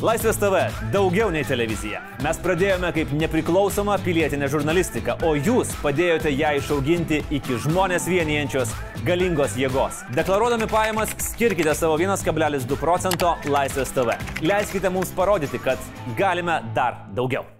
[0.00, 0.62] Laisvės TV-
[0.94, 1.98] daugiau nei televizija.
[2.24, 8.72] Mes pradėjome kaip nepriklausoma pilietinė žurnalistika, o jūs padėjote ją išauginti iki žmonės vienijančios
[9.04, 10.00] galingos jėgos.
[10.16, 14.16] Deklaruodami pajamas, skirkite savo 1,2 procento Laisvės TV.
[14.40, 15.78] Leiskite mums parodyti, kad
[16.16, 17.59] galime dar daugiau.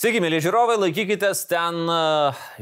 [0.00, 1.96] Sveiki, mėly žiūrovai, laikykitės ten e,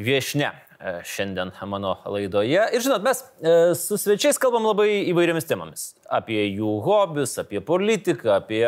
[0.02, 2.64] viešne e, šiandien mano laidoje.
[2.74, 5.84] Ir žinot, mes e, su svečiais kalbam labai įvairiomis temomis.
[6.10, 8.64] Apie jų hobius, apie politiką, apie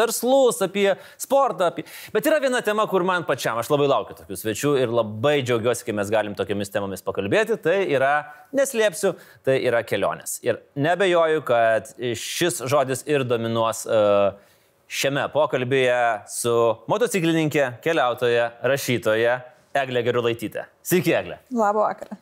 [0.00, 0.86] verslus, apie
[1.20, 1.68] sportą.
[1.68, 1.84] Apie...
[2.16, 5.84] Bet yra viena tema, kur man pačiam, aš labai laukiu tokių svečių ir labai džiaugiuosi,
[5.84, 7.60] kai mes galim tokiamis temomis pakalbėti.
[7.68, 8.16] Tai yra,
[8.56, 9.12] neslėpsiu,
[9.44, 10.38] tai yra kelionės.
[10.40, 11.92] Ir nebejoju, kad
[12.24, 14.40] šis žodis ir dominuos uh,
[14.86, 15.98] šiame pokalbėje
[16.30, 16.54] su
[16.90, 19.40] motociklininkė, keliautoja, rašytoja
[19.76, 20.66] Eglė Gerulaitytė.
[20.86, 21.40] Sveiki, Eglė.
[21.52, 22.18] Labą vakarą.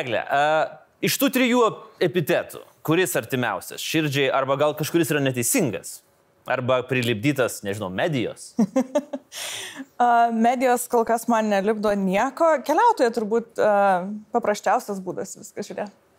[0.00, 1.64] Eglė, uh, iš tų trijų
[2.02, 6.00] epitetų, kuris artimiausias- širdžiai arba gal kažkuris yra neteisingas?
[6.50, 8.54] Arba prilipdytas, nežinau, medijos?
[10.46, 12.48] medijos kol kas man nelipdo nieko.
[12.66, 16.09] Keliautoja turbūt uh, paprasčiausias būdas viską žiūrėti.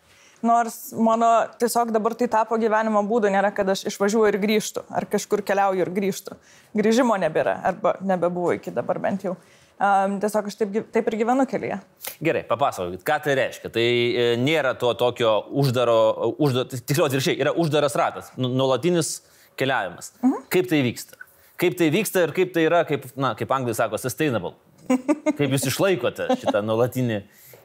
[0.42, 5.06] Nors mano tiesiog dabar tai tapo gyvenimo būdu, nėra, kad aš išvažiuoju ir grįžtu, ar
[5.10, 6.34] kažkur keliauju ir grįžtu.
[6.74, 9.36] Grįžimo nebėra, arba nebebuvo iki dabar bent jau.
[9.82, 11.78] Um, tiesiog aš taip, taip ir gyvenu kelyje.
[12.22, 13.70] Gerai, papasakokit, ką tai reiškia.
[13.74, 15.96] Tai e, nėra to tokio uždaro,
[16.42, 19.16] uždaro tiksliau atvirkščiai, yra uždaras ratas, nu, nuolatinis
[19.58, 20.12] keliavimas.
[20.22, 20.44] Mhm.
[20.54, 21.18] Kaip tai vyksta?
[21.62, 24.54] Kaip tai vyksta ir kaip tai yra, kaip, na, kaip anglai sako, sustainable.
[25.38, 27.20] Kaip jūs išlaikote šitą nuolatinį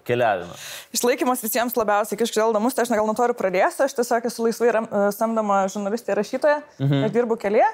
[0.08, 0.55] keliavimą?
[0.95, 3.86] Išlaikymas visiems labiausiai kažkodėl įdomus, tai aš gal nuo to ir pradėsiu.
[3.86, 4.73] Aš tiesiog esu laisvai
[5.15, 7.05] samdoma žurnalistė ir rašytoja, mhm.
[7.08, 7.67] aš dirbu kelyje.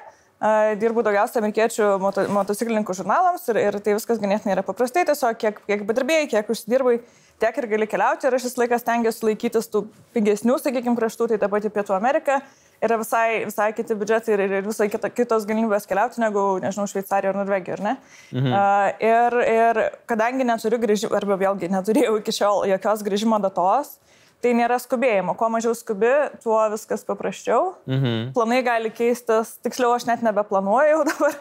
[0.80, 5.62] Dirbu daugiausia amerikiečių moto, motociklininkų žurnalams ir, ir tai viskas ganėtinai yra paprastai, tiesiog kiek,
[5.70, 6.98] kiek padirbėjai, kiek užsidirbai,
[7.40, 11.40] tiek ir gali keliauti ir aš visą laiką stengiuosi laikytis tų pigesnių, sakykime, kraštų, tai
[11.40, 12.42] ta pati Pietų Amerika,
[12.84, 17.32] yra visai, visai kiti biudžetai ir, ir visai kita, kitos galimybės keliauti negu, nežinau, Šveicarija
[17.32, 17.94] ar Norvegija, ar ne?
[18.36, 18.52] Mhm.
[18.52, 23.96] Uh, ir, ir kadangi neturiu grįžimo, arba vėlgi neturėjau iki šiol jokios grįžimo datos,
[24.44, 25.36] tai nėra skubėjimo.
[25.40, 26.12] Kuo mažiau skubi,
[26.44, 27.74] tuo viskas paprasčiau.
[27.90, 28.32] Mhm.
[28.36, 31.38] Planai gali keistis, tiksliau aš net nebeplanuoju dabar.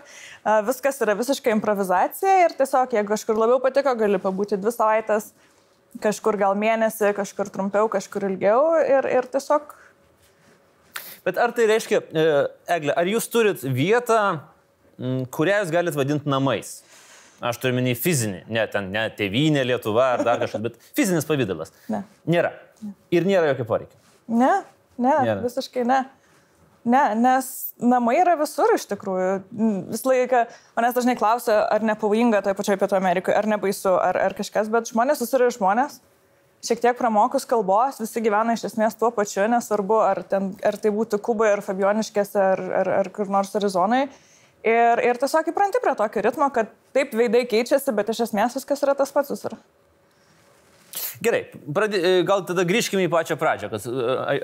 [0.68, 5.32] Viskas yra visiškai improvizacija ir tiesiog, jeigu kažkur labiau patiko, gali pabūti dvi savaitės,
[6.02, 9.74] kažkur gal mėnesį, kažkur trumpiau, kažkur ilgiau ir, ir tiesiog
[11.22, 12.22] Bet ar tai reiškia, e,
[12.74, 14.18] Eglė, ar jūs turit vietą,
[15.34, 16.80] kurią jūs galite vadinti namais?
[17.42, 21.72] Aš turiu minį fizinį, ne, ten, ne tėvynė Lietuva ar dar kažkas, bet fizinis pavydalas.
[21.90, 22.02] Ne.
[22.30, 22.52] Nėra.
[23.14, 23.98] Ir nėra jokio poreikio.
[24.28, 24.52] Ne,
[24.98, 25.40] ne, nėra.
[25.44, 26.02] visiškai ne.
[26.82, 27.46] Ne, nes
[27.78, 29.34] namai yra visur iš tikrųjų.
[29.92, 30.40] Visą laiką
[30.74, 34.90] manęs dažnai klausia, ar nepavojinga toje pačioje Pietų Amerikoje, ar nebaisu, ar, ar kažkas, bet
[34.90, 36.00] žmonės susirė žmonės
[36.62, 40.92] šiek tiek pramokus kalbos, visi gyvena iš esmės tuo pačiu, nesvarbu, ar, ten, ar tai
[40.94, 44.04] būtų Kuboje, ar Fabioniškėse, ar, ar, ar kur nors Arizonai.
[44.62, 48.84] Ir, ir tiesiog įpranti prie tokio ritmo, kad taip veidai keičiasi, bet iš esmės viskas
[48.86, 49.56] yra tas pats visur.
[51.24, 51.42] Gerai,
[51.76, 53.86] pradė, gal tada grįžkime į pačią pradžią, kad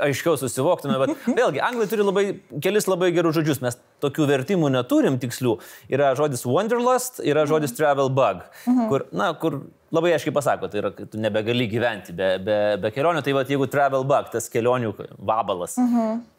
[0.06, 2.24] aiškiau susivoktume, bet vėlgi, anglai turi labai,
[2.64, 5.58] kelis labai gerus žodžius, mes tokių vertimų neturim tikslių.
[5.92, 9.60] Yra žodis wanderlust, yra žodis travel bug, kur, na, kur
[9.94, 13.44] labai aiškiai pasako, tai yra, kad tu nebegali gyventi be, be, be kelionių, tai va,
[13.48, 15.76] jeigu travel bug, tas kelionių vabalas,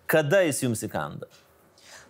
[0.10, 1.30] kada jis jums įkanda?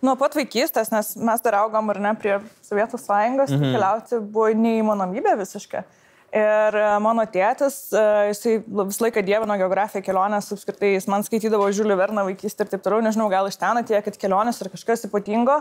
[0.00, 3.74] Nuo pat vaikystės, nes mes dar augom ir ne prie Sovietų sąjungos, mhm.
[3.74, 5.82] keliauti buvo neįmanomybė visiškai.
[6.30, 11.66] Ir e, mano tėtis, e, jisai visą laiką dievino geografiją, kelionės, apskritai jis man skaitydavo
[11.74, 15.08] Žiulį Verną vaikystę ir taip toliau, nežinau, gal iš ten atėjo, kad kelionės yra kažkas
[15.08, 15.56] ypatingo.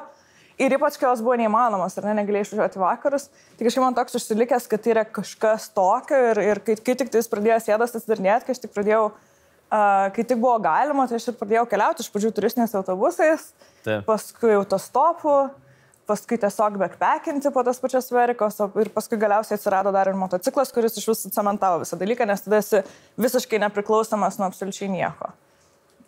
[0.61, 4.19] Ir ypač, kai jos buvo neįmanomas, ar ne, negalėjai išvažiuoti vakarus, tai kažkaip man toks
[4.19, 7.95] užsilikęs, kad tai yra kažkas tokio ir, ir kai, kai tik tai jis pradėjo sėdas
[7.95, 12.03] atsidarinėti, kai aš tik pradėjau, uh, kai tik buvo galima, tai aš ir pradėjau keliauti
[12.03, 13.47] iš pradžių turistiniais autobusais,
[13.87, 14.03] Taip.
[14.11, 15.37] paskui autostopu.
[15.47, 15.68] Uh,
[16.09, 20.97] paskui tiesiog backpackinti po tas pačias Amerikos ir paskui galiausiai atsirado dar ir motociklas, kuris
[20.97, 22.81] iš visų cementavo visą dalyką, nes tada esi
[23.21, 25.31] visiškai nepriklausomas nuo absoliučiai nieko.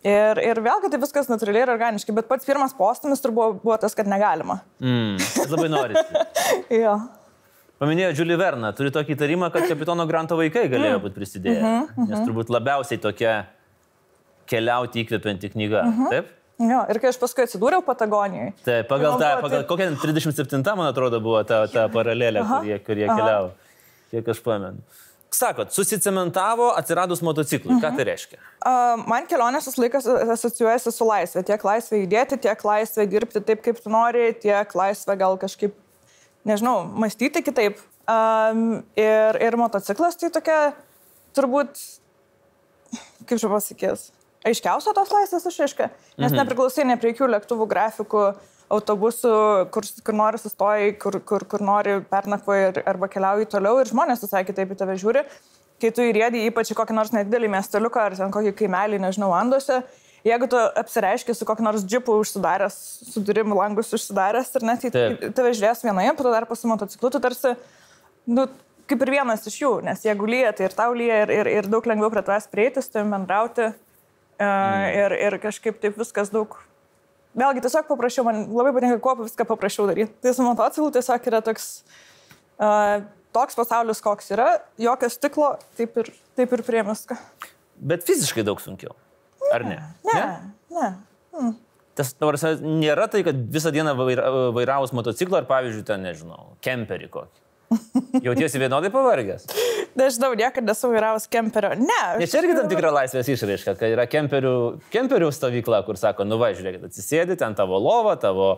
[0.02, 3.94] Ir, ir vėlgi tai viskas natūraliai ir organiškai, bet pats pirmas postumis turbūt buvo, tas,
[3.94, 4.58] kad negalima.
[4.82, 5.20] Mm,
[5.52, 6.22] labai norisi.
[6.82, 6.96] jo.
[7.82, 11.04] Paminėjo Julie Verną, turi tokį įtarimą, kad kapitono Granto vaikai galėjo mm.
[11.06, 11.60] būti prisidėję.
[11.60, 12.10] Mm -hmm, mm -hmm.
[12.10, 13.32] Nes turbūt labiausiai tokia
[14.50, 15.82] keliauti įkvepianti knyga.
[15.82, 16.10] Mm -hmm.
[16.10, 16.41] Taip?
[16.60, 18.52] Jo, ir kai aš paskui atsidūriau Patagonijoje.
[18.64, 22.58] Tai pagal tą, pagal taip- kokią 37, man atrodo, buvo ta, ta paralelė, Aha.
[22.60, 23.16] kur jie, kur jie Aha.
[23.18, 23.50] keliavo.
[24.12, 24.78] Kiek aš pamenu.
[25.32, 27.80] Sakot, susicementavo atsiradus motociklui.
[27.80, 27.96] Ką Mhm.
[27.96, 28.38] tai reiškia?
[28.66, 31.42] Uh, man kelionės tas laikas asocijuojasi su laisvė.
[31.48, 35.72] Tiek laisvė judėti, tiek laisvė dirbti taip, kaip tu nori, tiek laisvė gal kažkaip,
[36.44, 37.80] nežinau, mąstyti kitaip.
[38.06, 40.74] Um, ir, ir motociklas tai tokia,
[41.34, 41.80] turbūt,
[43.26, 44.10] kaip čia pasakys,
[44.48, 45.90] aiškiausia tos laisvės išaiška.
[46.16, 46.40] Nes mhm.
[46.42, 48.26] nepriklausai ne prie jokių lėktuvų grafikų,
[48.72, 49.32] autobusų,
[49.72, 54.46] kur, kur nori sustoji, kur, kur, kur nori pernakvoji arba keliauji toliau ir žmonės visai
[54.48, 55.26] kitaip į tave žiūri.
[55.82, 59.80] Kai tu įrėdi ypač į kokį nors nedidelį miesteliuką ar ten kokį kaimelį, nežinau, Anduose,
[60.24, 62.76] jeigu tu apsireiški su kokiu nors džipu užsidaręs,
[63.12, 67.10] su durim langus užsidaręs ir net į tave žiūrės vienoje, po to dar pasu motociklu,
[67.12, 67.56] tu tarsi,
[68.30, 68.46] nu,
[68.88, 71.70] kaip ir vienas iš jų, nes jeigu lyja, tai ir tau lyja ir, ir, ir
[71.72, 73.72] daug lengviau prie tavęs prieiti, su tavim bendrauti
[74.42, 74.92] mm.
[75.04, 76.58] ir, ir kažkaip taip viskas daug
[77.32, 80.12] Vėlgi, tiesiog paprašiau, man labai patinka, kuo viską paprašiau daryti.
[80.20, 81.68] Tai su motociklu tiesiog yra toks,
[82.60, 82.98] uh,
[83.32, 84.50] toks pasaulis, koks yra,
[84.80, 87.16] jokio stiklo, taip ir, taip ir prie viską.
[87.92, 88.92] Bet fiziškai daug sunkiau.
[89.52, 89.78] Ar ne?
[90.04, 90.20] Ne,
[90.76, 90.90] ne.
[91.38, 91.52] ne.
[91.96, 97.08] Tas, nors nėra tai, kad visą dieną vaira, vairavus motociklą ar, pavyzdžiui, ten, nežinau, kemperį
[97.16, 97.41] kokį.
[98.26, 99.46] Jautiesi vienodai pavargęs.
[99.98, 101.72] Nežinau, niekada nesu vairavęs kemperio.
[101.76, 102.00] Ne.
[102.22, 104.52] Nes čia irgi tam tikra laisvės išraiška, kai yra kemperių,
[104.92, 108.48] kemperių stovykla, kur sako, nu va, žiūrėkit, atsisėdi, ten tavo lova, tavo,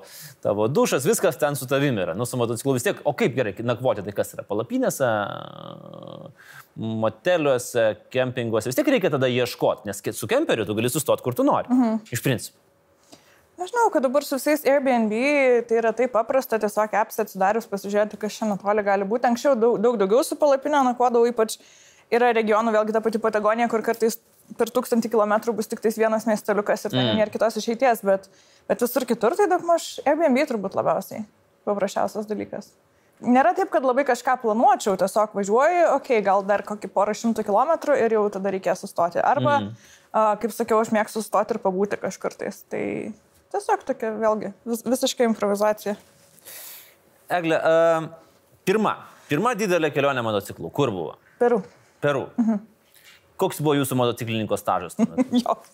[0.44, 2.14] tavo dušas, viskas ten su tavimi yra.
[2.19, 5.11] Nu, su motociklu vis tiek, o kaip gerai, nakvoti, tai kas yra palapinėse,
[7.02, 11.46] moteliuose, kempinguose, vis tiek reikia tada ieškoti, nes su kemperiu tu gali sustoti, kur tu
[11.46, 11.70] nori.
[11.72, 12.05] Mhm.
[12.14, 12.62] Iš principo.
[13.55, 15.12] Nežinau, kad dabar su visais Airbnb
[15.69, 19.29] tai yra taip paprasta, tiesiog apps atsidarius pasižiūrėti, kas šiandien toli gali būti.
[19.31, 21.61] Anksčiau daug, daug daugiau su palapinė nakvodavau, ypač
[22.11, 24.19] yra regionų, vėlgi ta pati Patagonija, kur kartais
[24.59, 27.21] per tūkstantį kilometrų bus tik vienas miesteliukas ir ten mm.
[27.21, 28.27] nėra kitos išeities, bet,
[28.69, 31.23] bet visur kitur tai daug maž Airbnb turbūt labiausiai
[31.65, 32.73] paprasčiausias dalykas.
[33.25, 37.47] Nėra taip, kad labai kažką planuočiau, tiesiog važiuoju, okei, okay, gal dar kokį porą šimtų
[37.47, 39.23] kilometrų ir jau tada reikės sustoti.
[39.23, 39.93] Arba, mm.
[40.11, 42.59] a, kaip sakiau, aš mėgstu sustoti ir pabūti kažkur tais.
[42.69, 42.83] Tai
[43.55, 45.95] tiesiog tokia, vėlgi, vis, visiškai improvizacija.
[47.35, 48.09] Egle, uh,
[48.69, 48.97] pirma,
[49.31, 50.69] pirma didelė kelionė motociklu.
[50.75, 51.15] Kur buvo?
[51.41, 51.62] Peru.
[52.05, 52.27] Peru.
[52.41, 52.61] Mhm.
[53.41, 54.95] Koks buvo jūsų motociklininko stažas?
[55.45, 55.73] Joks.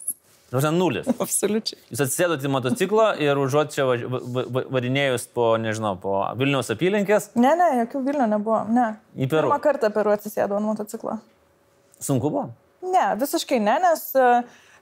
[0.50, 1.06] Žinai, nulis.
[1.22, 1.78] Absoliučiai.
[1.92, 6.72] Jūs atsisėdote į motociklą ir užuot čia važ- va- va- varinėjus po, nežinau, po Vilniaus
[6.74, 8.64] apylinkės, Ne, ne, jokių Vilnių nebuvo.
[8.74, 8.88] Ne.
[9.14, 9.44] Į Peru.
[9.46, 11.20] Pirmą kartą Peru atsisėdau ant motociklo.
[12.02, 12.48] sunku buvo.
[12.82, 14.26] Ne, visiškai ne, nes e,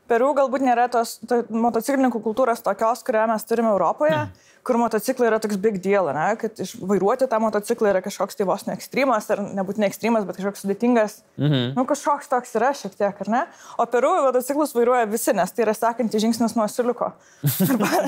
[0.09, 4.58] Peru galbūt nėra tos to, motociklininkų kultūros tokios, kurią mes turime Europoje, mm.
[4.67, 6.27] Kur motociklai yra toks big deal, ne?
[6.41, 6.61] kad
[6.91, 11.19] vairuoti tą motociklą yra kažkoks tai vos ne ekstremas, ar nebūtinai ekstremas, bet kažkoks sudėtingas.
[11.41, 11.73] Mhm.
[11.79, 13.43] Nu, kažkoks toks yra šiek tiek, ar ne?
[13.79, 17.11] O Peru motociklus vairuoja visi, nes tai yra sekantis žingsnis nuo siuliuko.
[17.69, 18.03] Arba-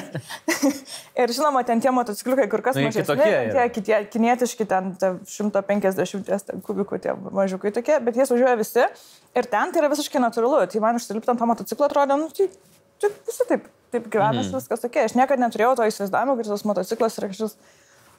[1.22, 3.16] ir žinoma, ten tie motocikliukai kur kas Nu, mažesni,
[3.54, 8.86] tie kitie, kinietiški, ten ta 150 ten kubikų tie mažiukai tokie, bet jie važiuoja visi.
[9.36, 10.64] Ir ten tai yra visiškai natūralu.
[10.70, 12.48] Tai man užsilipti ant to motociklo atrodo, nu, tai,
[13.02, 14.56] tai visi taip, taip gyvenas, mm.
[14.58, 15.06] viskas tokia.
[15.08, 17.56] Aš niekada neturėjau to įsivaizdavimo, kad tas motociklas yra kažkas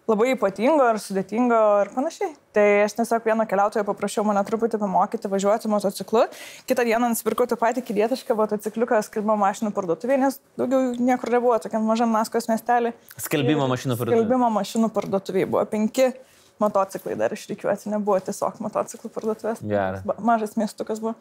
[0.09, 2.31] labai ypatingo ar sudėtingo ir panašiai.
[2.55, 6.25] Tai aš tiesiog vieno keliautojo paprašiau mane truputį pamokyti važiuoti motociklu.
[6.69, 11.85] Kitą dieną nusipirkau tą patį kilietišką motocikliuką skalbimo mašinų parduotuvėje, nes daugiau niekur nebuvo, tokiam
[11.87, 12.95] mažam Naskos miestelį.
[13.15, 14.25] Skalbimo mašinų parduotuvė.
[14.25, 16.11] Skalbimo mašinų parduotuvėje buvo penki
[16.61, 19.63] motociklai dar išrikiuoti, nebuvo tiesiog motociklų parduotuvės.
[19.65, 20.05] Geras.
[20.07, 21.15] Ba- Mažas miestukas buvo.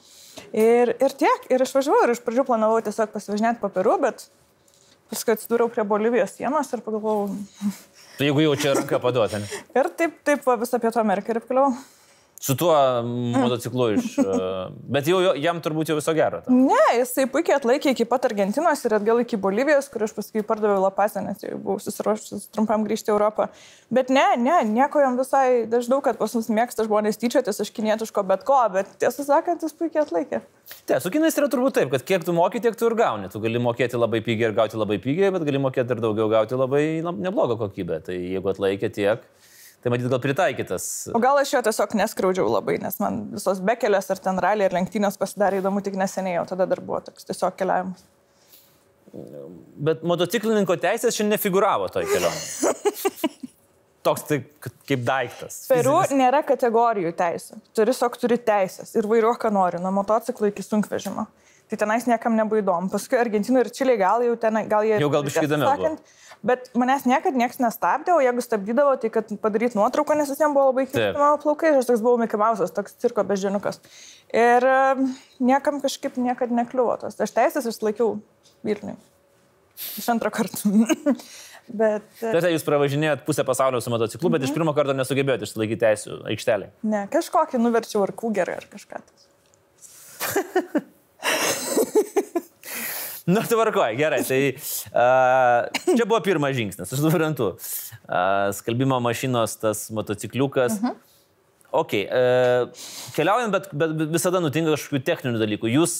[0.52, 4.26] Ir, ir tiek, ir išvažiavau, ir iš pradžių planavau tiesiog pasivažinėti po Peru, bet
[5.11, 7.30] paskui atsidūriau prie Bolivijos sienos ir pagalvojau.
[8.20, 9.40] Tai jeigu jau čia ranką paduoti.
[9.75, 11.73] Ir taip, taip visą Pietų Ameriką ir apkeliau.
[12.40, 12.73] Su tuo
[13.37, 14.14] motociklu iš...
[14.18, 16.38] uh, Bet jau jam turbūt jau viso gero.
[16.40, 16.54] ta.
[16.54, 20.80] Ne, jisai puikiai atlaikė iki pat Argentinos ir atgal iki Bolivijos, kur aš paskui pardaviau
[20.80, 23.50] lapasę, nes jau buvau susiruošęs trumpam grįžti į Europą.
[23.92, 28.25] Bet ne, ne, nieko jam visai dažnau, kad pas mus mėgsta žmonės tyčiotis iš kinietiško
[28.32, 30.40] bet ko, bet tiesą sakant, jis puikiai atlaikė.
[30.88, 33.28] Tai, su kinais yra turbūt taip, kad kiek tu moki, tiek tu ir gauni.
[33.28, 36.56] Tu gali mokėti labai pigiai ir gauti labai pigiai, bet gali mokėti ir daugiau gauti
[36.56, 38.00] labai neblogą kokybę.
[38.09, 39.28] Tai jeigu atlaikė tiek,
[39.80, 40.87] tai matyt gal pritaikytas.
[41.16, 44.76] O gal aš jo tiesiog neskraudžiau labai, nes man visos bekelės ar ten raliai ir
[44.76, 48.04] lenktynės pasidarė įdomu tik neseniai, o tada dar buvo toks tiesiog keliavimas.
[49.90, 52.75] Bet motociklininko teisės šiandien nefiguravo toj kelionėje.
[54.06, 54.38] Toks tai
[54.88, 55.56] kaip daiktas.
[55.68, 56.22] Peru fizinis.
[56.22, 57.58] nėra kategorijų teisų.
[57.76, 61.26] Tu tiesiog turi teisės ir vairuok, ką nori, nuo motociklo iki sunkvežimo.
[61.70, 62.90] Tai tenais niekam nebuvo įdomu.
[62.90, 64.96] Paskui Argentinų ir Čiliai gal jau ten, gal jie...
[64.98, 65.94] Jau gal biškį tiesą įdomiau
[66.40, 70.70] Bet manęs niekada niekas nestabdė, o jeigu stabdydavo, tai kad padaryti nuotrauką, nes visiems buvo
[70.70, 73.82] labai kirti mano plaukai, aš toks buvau Mikimausas, toks cirko beždžioniukas.
[74.32, 74.78] Ir e,
[75.44, 77.18] niekam kažkaip niekada nekliuvo tos.
[77.20, 78.14] Aš teisės išlaikiau
[78.64, 78.96] Vilniui.
[80.00, 80.64] iš antro karto.
[81.82, 82.08] bet...
[82.24, 86.22] e, Tai jūs pravažinėjot pusę pasaulio su motociklu, bet iš pirmo karto nesugebėjote išsilaikyti teisų
[86.32, 86.70] aikštelį.
[86.88, 89.04] Ne, kažkokį nuverčiau ar kūgerį ar kažką.
[93.30, 94.22] Nu, tvarkoji, gerai.
[94.26, 97.52] Tai uh, čia buvo pirmas žingsnis, aš suprantu.
[98.08, 100.80] Uh, skalbimo mašinos, tas motocikliukas.
[100.80, 100.94] Uh -huh.
[101.70, 102.70] Ok, uh,
[103.14, 105.70] keliaujant, bet, bet visada nutinka kažkokių techninių dalykų.
[105.76, 105.92] Jūs,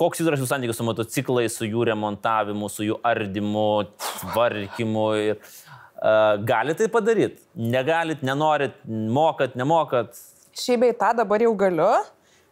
[0.00, 5.06] koks yra jūsų santykis su motociklais, su jų remontavimu, su jų ardymu, tvarkymu?
[5.20, 7.42] Ir, uh, galite tai padaryti?
[7.54, 10.16] Negalit, nenorit, mokat, nemokat?
[10.56, 11.90] Šiaip bei tą dabar jau galiu,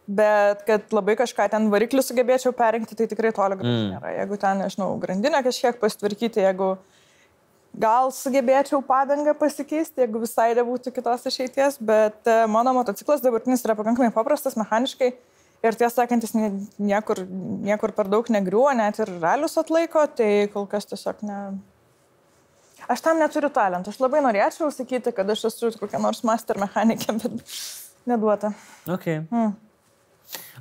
[0.09, 3.91] bet kad labai kažką ten variklį sugebėčiau perinkti, tai tikrai toli gražu mm.
[3.93, 4.13] nėra.
[4.17, 6.71] Jeigu ten, nežinau, grandinę kažkiek pasitvarkyti, jeigu
[7.79, 13.77] gal sugebėčiau padangą pasikeisti, jeigu visai nebūtų kitos išeities, bet e, mano motociklas dabartinis yra
[13.77, 15.13] pakankamai paprastas mechaniškai.
[15.59, 17.25] Ir tiesą sakant, jis nie- niekur,
[17.67, 21.39] niekur per daug negriuo, net ir ralius atlaiko, tai kol kas tiesiog ne,
[22.89, 23.91] Aš tam neturiu talento.
[23.91, 27.51] Aš labai norėčiau sakyti, kad aš esu kokia nors master mechanikė, bet
[28.09, 28.49] neduota.
[28.89, 29.19] Okay.
[29.29, 29.51] Mm.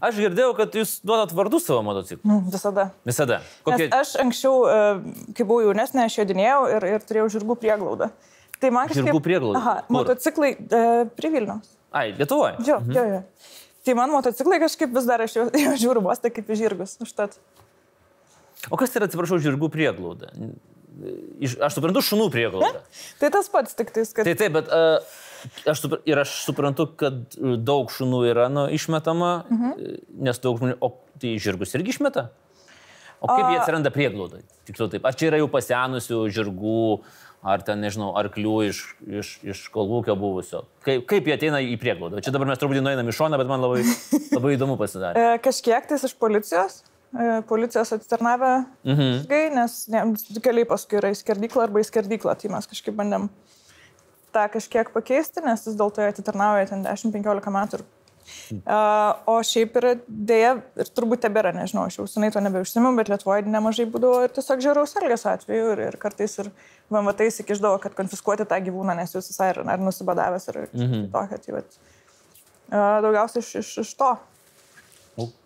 [0.05, 2.23] Aš girdėjau, kad jūs duodat vardus savo motociklui.
[2.29, 2.89] Mm, visada.
[3.09, 3.41] Visada.
[3.67, 3.89] Kokie...
[3.89, 3.89] Kokie...
[3.99, 8.11] Aš anksčiau, e, kai buvau jaunesnė, aš jodinėjau ir, ir turėjau žirgų prieglaudą.
[8.59, 9.09] Tai man kažkaip...
[9.09, 9.61] Žirgų prieglaudą?
[9.61, 9.97] Aha, Kur?
[9.99, 10.83] motociklai e,
[11.19, 11.75] prie Vilniaus.
[11.95, 12.59] Ai, Lietuvoje.
[12.67, 12.95] Jo, mhm.
[12.95, 13.55] jo, jo.
[13.89, 16.99] Tai man motociklai kažkaip vis dar aš jau, jau žiūriu vos tai kaip į žirgus.
[17.05, 17.39] Užtat.
[18.71, 20.33] O kas yra, atsiprašau, žirgų prieglauda?
[21.63, 22.83] Aš suprantu, šunų prieglauda.
[23.21, 24.27] Tai tas pats tik tais, kad...
[24.27, 24.99] Tai taip, bet uh,
[25.67, 29.89] aš, supra, ir aš suprantu, kad uh, daug šunų yra nu, išmetama, mhm.
[30.29, 32.29] nes daug žmonių, o tai žirgus irgi išmeta.
[33.19, 34.45] O kaip jie atsiranda prieglaudai?
[34.69, 36.83] Tiksliau taip, ar čia yra jau pasenusių žirgų,
[37.43, 38.83] ar ten, nežinau, arklių iš,
[39.21, 40.65] iš, iš kolūkio buvusio?
[40.87, 42.23] Kaip, kaip jie ateina į prieglaudą?
[42.23, 43.83] Čia dabar mes truputį nueinam į šoną, bet man labai,
[44.37, 45.19] labai įdomu pasidarė.
[45.19, 46.81] E, kažkiek tais iš policijos.
[47.09, 48.53] E, policijos atitarnavę
[48.85, 49.13] Mhm.
[49.23, 50.05] žirgai, nes ne,
[50.45, 53.31] keliai paskui yra į skerdyklą arba į skerdyklą, tai mes kažkaip bandėm
[54.35, 57.81] tą kažkiek pakeisti, nes vis dėlto jie atitarnauja ten 10-15 metų.
[57.81, 57.87] ir-
[58.49, 63.11] Uh, o šiaip yra dėja ir turbūt tebėra, nežinau, aš jau senai to nebeužsimiu, bet
[63.13, 66.51] Lietuvoje nemažai būdavo ir tiesiog žiauraus elgesio atveju ir, ir kartais ir
[66.93, 71.07] VMT įsikiždavo, kad konfiskuoti tą gyvūną, nes jūs visai ar, ar nusibadavęs ar mhm.
[71.15, 71.39] tokio.
[71.45, 71.79] Tai, bet,
[72.69, 74.17] uh, daugiausiai iš, iš, iš to.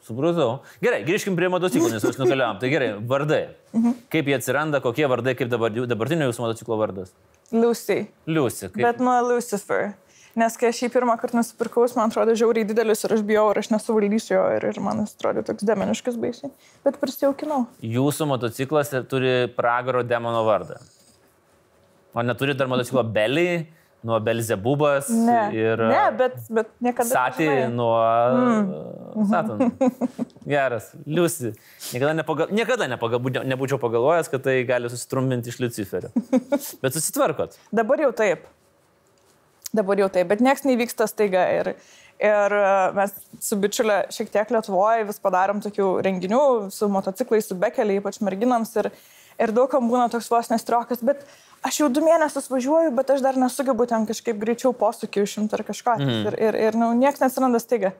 [0.02, 0.48] Supratau.
[0.82, 2.58] Gerai, grįžkim prie motociklų, nes mes nukeliavom.
[2.60, 3.44] Tai gerai, vardai.
[3.72, 4.00] Mhm.
[4.12, 7.14] Kaip jie atsiranda, kokie vardai, kaip dabar, dabartinio jūsų motociklo vardas?
[7.14, 7.41] Lucy.
[7.52, 8.70] Liusi.
[8.72, 8.80] Kaip...
[8.82, 9.92] Bet nuo Lucifer.
[10.38, 13.58] Nes kai aš jį pirmą kartą nusipirkau, man atrodo žiauriai didelis ir aš bijau, ar
[13.60, 16.48] aš nesuvaldysiu jo ir, ir man jis atrodo toks demoniškas baisiai.
[16.86, 17.66] Bet prisijaukinau.
[17.84, 20.78] Jūsų motociklas turi pragaro demono vardą.
[22.16, 23.66] O neturi dar motociklo Belį,
[24.02, 25.40] nuo Belzebubas Ne.
[25.54, 27.26] ir ne, bet, bet niekada.
[27.36, 27.68] Nežinai.
[27.74, 29.28] nuo mm.
[29.30, 29.70] Saturn.
[30.46, 31.52] Geras, Liusi.
[31.92, 32.50] Niekada, nepagal...
[32.50, 33.22] Niekada nepagal...
[33.46, 36.10] nebūčiau pagalvojęs, kad tai gali susitrumpinti iš Luciferio.
[36.82, 37.58] Bet susitvarkot.
[37.74, 38.48] Dabar jau taip.
[39.72, 41.46] Dabar jau taip, bet nieks nevyksta staiga.
[41.56, 41.70] Ir,
[42.20, 46.42] ir e, mes su bičiulė šiek tiek Lietuvoje vis padarom tokių renginių
[46.74, 48.74] su motociklais, su bekeliai, ypač merginams.
[48.82, 48.90] Ir,
[49.40, 51.24] ir daugam būna toks vos nestrokas, bet
[51.66, 55.66] aš jau du mėnesius važiuoju, bet aš dar nesugebu ten kažkaip greičiau posūkį išimti ar
[55.66, 55.98] kažką.
[56.00, 56.24] Mm.
[56.30, 57.94] Ir, ir, ir nu, nieks nesiranda staiga.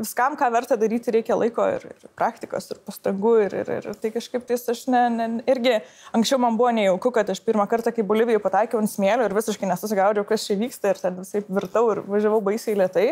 [0.00, 3.34] Viskam, ką verta daryti, reikia laiko ir, ir praktikos, ir pastangų.
[3.44, 5.74] Ir, ir, ir tai kažkaip tais aš ne, ne, irgi
[6.16, 9.68] anksčiau man buvo nejauku, kad aš pirmą kartą, kai Bolivijoje pataikiau ant smėlio ir visiškai
[9.68, 13.06] nesusigaudžiau, kas čia vyksta ir ten visai virtau ir važiavau baisiai lietai.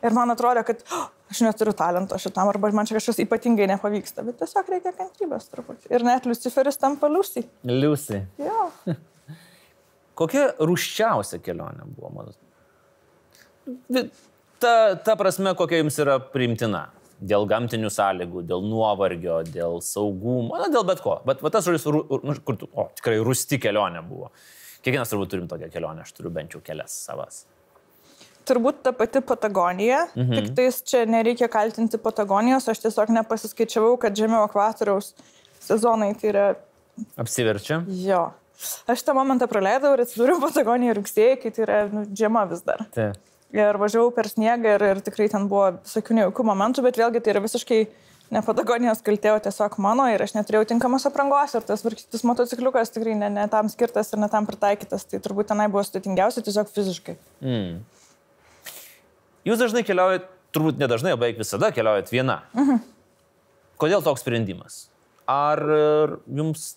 [0.00, 4.24] Ir man atrodo, kad "Oh, aš neturiu talento šitam, arba man čia kažkas ypatingai nepavyksta,
[4.24, 5.92] bet tiesiog reikia kantrybės truputį.
[5.92, 7.44] Ir net Luciferis tampa Liusi.
[7.68, 8.24] Liusi.
[8.40, 8.70] Jo.
[10.20, 12.34] Kokia ruščiausia kelionė buvo mano?
[13.88, 14.10] Vi-
[14.60, 16.90] Ta, ta prasme, kokia jums yra priimtina.
[17.20, 21.14] Dėl gamtinių sąlygų, dėl nuovargio, dėl saugumo, na, dėl bet ko.
[21.24, 24.28] Bet va, tas žodis, nu, kur tu, o, tikrai rusti kelionė buvo.
[24.84, 27.42] Kiekvienas turbūt turim tokią kelionę, aš turiu bent jau kelias savas.
[28.48, 30.32] Turbūt ta pati Patagonija, mhm.
[30.36, 35.12] tik tais čia nereikia kaltinti Patagonijos, aš tiesiog nepasiskaičiavau, kad žemiau ekvatoriaus
[35.60, 36.46] sezonai tai yra
[37.20, 37.82] Apsiverčia.
[37.88, 38.26] jo.
[38.90, 42.84] Aš tą momentą praleidau ir atsidūriau Patagonijoje rugsėjai, kai tai yra nu, žiema vis dar.
[42.94, 43.10] Tai.
[43.56, 47.32] Ir važiavau per sniegą ir, ir tikrai ten buvo visokių nejaukų momentų, bet vėlgi tai
[47.34, 47.80] yra visiškai
[48.30, 52.94] ne Patagonijos kaltė, o tiesiog mano ir aš neturėjau tinkamos aprangos ir tas varkytis motocikliukas
[52.94, 55.08] tikrai ne, ne tam skirtas ir ne tam pritaikytas.
[55.10, 57.16] Tai turbūt tenai buvo sudėtingiausia tiesiog fiziškai.
[57.42, 57.80] Mm.
[59.48, 62.42] Jūs dažnai keliaujat, turbūt nedažnai, o beveik visada keliaujat viena.
[62.54, 62.82] Mhm.
[63.80, 64.84] Kodėl toks sprendimas?
[65.30, 65.62] Ar
[66.28, 66.74] jums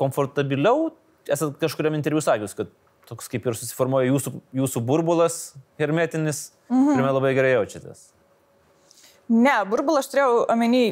[0.00, 0.88] komfortabiliau,
[1.28, 2.70] esate kažkuriam interviu sakius, kad
[3.10, 5.40] toks kaip ir susiformuoja jūsų, jūsų burbulas
[5.80, 6.92] hermetinis, mhm.
[6.94, 8.10] kuriame labai gerai jaučiatės?
[9.30, 10.84] Ne, burbulą aš turėjau omeny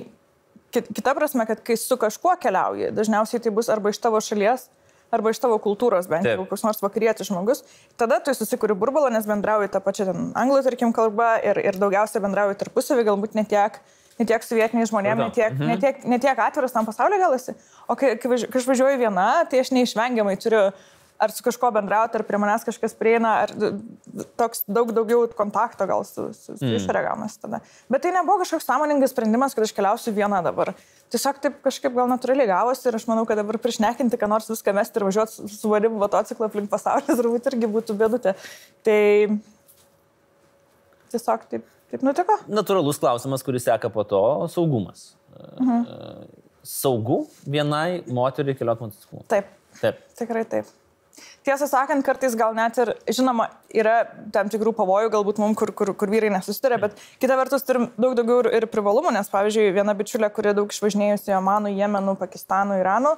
[0.70, 4.68] kita prasme, kad kai su kažkuo keliauji, dažniausiai tai bus arba iš tavo šalies,
[5.14, 7.64] arba iš tavo kultūros, bent jau koks nors vakarietis žmogus,
[8.00, 12.20] tada tu susikuri burbulą, nes bendrauji tą pačią ten anglų, tarkim, kalbą ir, ir daugiausia
[12.24, 13.80] bendrauji tarpusavį, galbūt ne tiek,
[14.18, 15.72] ne tiek su vietiniais žmonėmis, ne tiek, mhm.
[15.72, 17.56] ne, tiek, ne tiek atviras tam pasauliu gal esi.
[17.88, 20.68] O kai, kai, aš važiuoju viena, tai aš neišvengiamai turiu
[21.18, 23.52] ar su kažko bendrauti, ar prie manęs kažkas prieina, ar
[24.38, 26.76] toks daug daugiau kontakto gal su, su, su mm.
[26.78, 27.60] išreagamas tada.
[27.90, 30.70] Bet tai nebuvo kažkoks sąmoningas sprendimas, kad aš keliausiu viena dabar.
[31.10, 34.74] Tiesiog taip kažkaip gal natūraliai gavosi ir aš manau, kad dabar priešnekinti, ką nors viską
[34.78, 38.36] mesti ir važiuoti su, varimu motociklą aplink pasaulį, turbūt irgi būtų bėdutė.
[38.86, 39.00] Tai
[41.10, 42.38] tiesiog taip, taip nutiko.
[42.48, 44.22] Natūralus klausimas, kuris seka po to-
[44.54, 45.14] saugumas.
[45.60, 46.28] Mhm.
[46.68, 49.24] Saugu vienai moteriai keliauti motociklu.
[49.28, 49.46] Taip.
[49.80, 50.02] Taip.
[50.18, 50.66] Tikrai taip.
[51.46, 54.02] Tiesą sakant, kartais gal net ir, žinoma, yra
[54.34, 58.14] tam tikrų pavojų, galbūt mums, kur, kur, kur vyrai nesusitarė, bet kita vertus turim daug
[58.18, 63.14] daugiau ir, ir privalumų, nes, pavyzdžiui, viena bičiulė, kuri daug išvažinėjusi Omanų, Jemenų, Pakistanų, Iranų,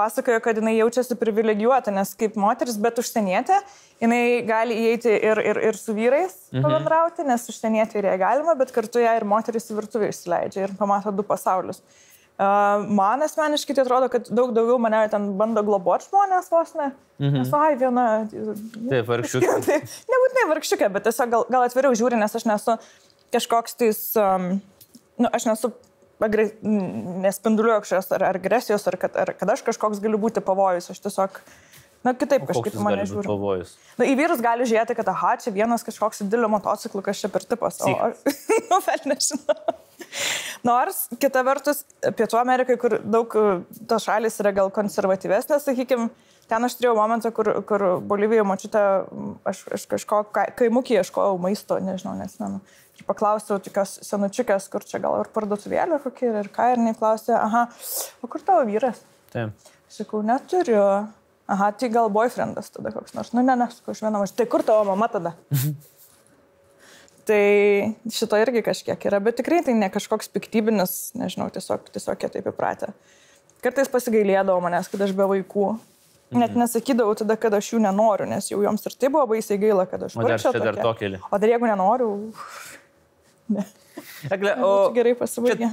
[0.00, 3.60] pasakojo, kad jinai jaučiasi privilegijuota, nes kaip moteris, bet užsienietė,
[4.02, 6.64] jinai gali įeiti ir, ir, ir su vyrais mhm.
[6.64, 10.78] pabendrauti, nes užsienietė ir jie galima, bet kartu ją ir moteris į virtuvę įsileidžia ir
[10.80, 11.84] pamato du pasaulius.
[12.40, 16.88] Man asmeniškai tai atrodo, kad daug daugiau mane ten bando globoti žmonės vos ne.
[17.20, 17.36] Mhm.
[17.36, 18.04] Nes, ai, viena.
[18.32, 19.56] Taip, vargšiukė.
[19.66, 19.76] Tai,
[20.14, 22.78] nebūtinai vargšiukė, bet tiesiog gal, gal atviriau žiūri, nes aš nesu
[23.34, 24.54] kažkoks tais, um,
[25.20, 25.72] nu, aš nesu
[26.24, 26.50] agre...
[27.24, 30.90] nespinduliuoju kažkokios ar agresijos, ar kad, ar kad aš kažkoks galiu būti pavojus.
[30.92, 31.40] Aš tiesiog,
[32.06, 33.28] na, kitaip kažkaip mane žiūri.
[33.28, 33.76] Pavojus.
[34.00, 37.46] Na, į vyrus gali žiūrėti, kad, aha, čia vienas kažkoks didelio motociklo, kas čia per
[37.48, 37.80] tipas.
[37.84, 37.92] O,
[38.70, 39.78] nu, bet nežinau.
[40.66, 43.36] Nors, kita vertus, Pietų Amerikai, kur daug
[43.88, 46.10] tos šalis yra gal konservatyvesnės, sakykime,
[46.50, 48.82] ten aš turėjau momentą, kur, kur Bolivijoje mačiute,
[49.48, 52.60] aš, aš kažko kaimukį ieškojau maisto, nežinau, nesimenu.
[53.08, 57.66] Paklausiau tokios senučiukės, kur čia gal ir parduotuvėlė kokia ir ką, ir neklausė, aha,
[58.20, 59.00] o kur tavo vyras?
[59.32, 59.70] Taip.
[59.90, 60.82] Sakau, neturiu.
[61.50, 63.32] Aha, tai gal boyfriendas tada koks nors.
[63.34, 64.36] Nu, ne, ne, sakau, aš vieną mačiau.
[64.38, 65.34] Tai kur tavo mama tada?
[67.30, 67.42] Tai
[68.10, 72.48] šito irgi kažkiek yra, bet tikrai tai ne kažkoks piktybinis, nežinau, tiesiog, tiesiog jie taip
[72.50, 72.88] įpratę.
[73.62, 75.66] Kartais pasigailėdavo manęs, kad aš be vaikų.
[76.30, 76.62] Net mhm.
[76.62, 80.04] nesakydavau tada, kad aš jų nenoriu, nes jau joms ir tai buvo baisiai gaila, kad
[80.06, 80.16] aš.
[80.16, 81.18] O dar čia dar to keli.
[81.26, 82.10] O dar jeigu nenoriu,
[83.52, 83.66] ne.
[84.30, 85.70] Egle, o gerai pasibaigė.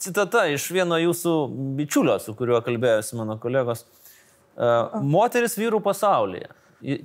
[0.00, 1.32] Citata iš vieno jūsų
[1.78, 3.84] bičiulio, su kuriuo kalbėjosi mano kolegos.
[4.54, 6.48] Uh, moteris vyrų pasaulyje.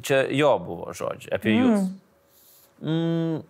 [0.06, 1.66] Čia jo buvo žodžiai apie mm.
[1.66, 1.90] jūs.
[2.80, 3.42] Mm,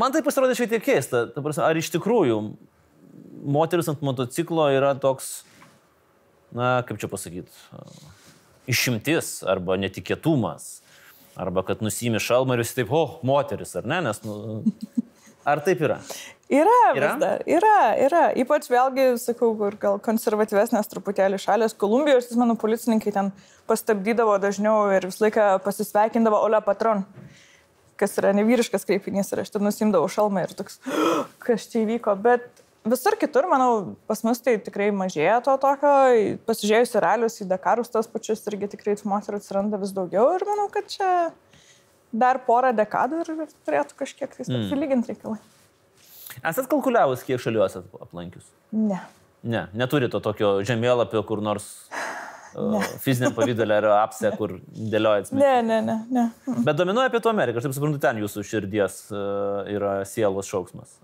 [0.00, 1.26] man tai pasirodė šiek tiek keista.
[1.34, 2.38] Prasme, ar iš tikrųjų
[3.46, 5.44] moteris ant motociklo yra toks,
[6.56, 7.52] na, kaip čia pasakyti,
[8.70, 10.80] išimtis arba netikėtumas.
[11.36, 14.00] Arba kad nusimi šalmą ir jūs taip, o, moteris, ar ne?
[14.06, 14.62] Nes, nu,
[15.46, 16.00] ar taip yra?
[16.46, 17.14] Yra, yra?
[17.18, 18.24] Dar, yra, yra.
[18.38, 21.74] Ypač vėlgi, sakau, kur gal konservatyvesnės truputėlį šalės.
[21.78, 23.32] Kolumbijos, mano policininkai ten
[23.66, 27.02] pastabdydavo dažniau ir visą laiką pasisveikindavo Ole Patron
[28.00, 30.78] kas yra nevyriškas kreipinys ir aš ten nusimdavau šalmą ir toks,
[31.46, 32.44] kas čia įvyko, bet
[32.86, 35.94] visur kitur, manau, pas mus tai tikrai mažėja to tokio,
[36.48, 40.46] pasižiūrėjus į realius, į Dakarus tos pačius irgi tikrai tų moterų atsiranda vis daugiau ir
[40.48, 41.10] manau, kad čia
[42.18, 43.30] dar porą dekadų ir
[43.66, 44.66] turėtų kažkiek tai mm.
[44.70, 45.38] sulyginti reikalai.
[46.44, 48.48] Esat kalkuliavus, kiek šalių esat aplankius?
[48.76, 49.00] Ne.
[49.46, 51.68] Ne, neturi to tokio žemėlapio, kur nors
[53.04, 55.30] fiziniam pavydalė ar apse, kur dėliojat.
[55.36, 56.26] Ne, ne, ne, ne.
[56.66, 59.22] Bet dominuoja Pietų Amerika, aš taip suprantu, ten jūsų širdies e,
[59.76, 60.96] yra sielos šauksmas.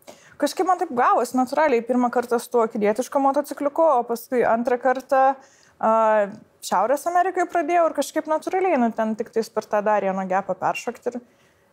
[0.43, 5.21] Kažkaip man taip gavosi, natūraliai, pirmą kartą su tuo kilietišku motocikliuku, o paskui antrą kartą
[5.37, 10.29] uh, Šiaurės Amerikai pradėjau ir kažkaip natūraliai, nu ten tik tais per tą dar vieną
[10.31, 11.11] gepą peršokti.
[11.11, 11.23] Ir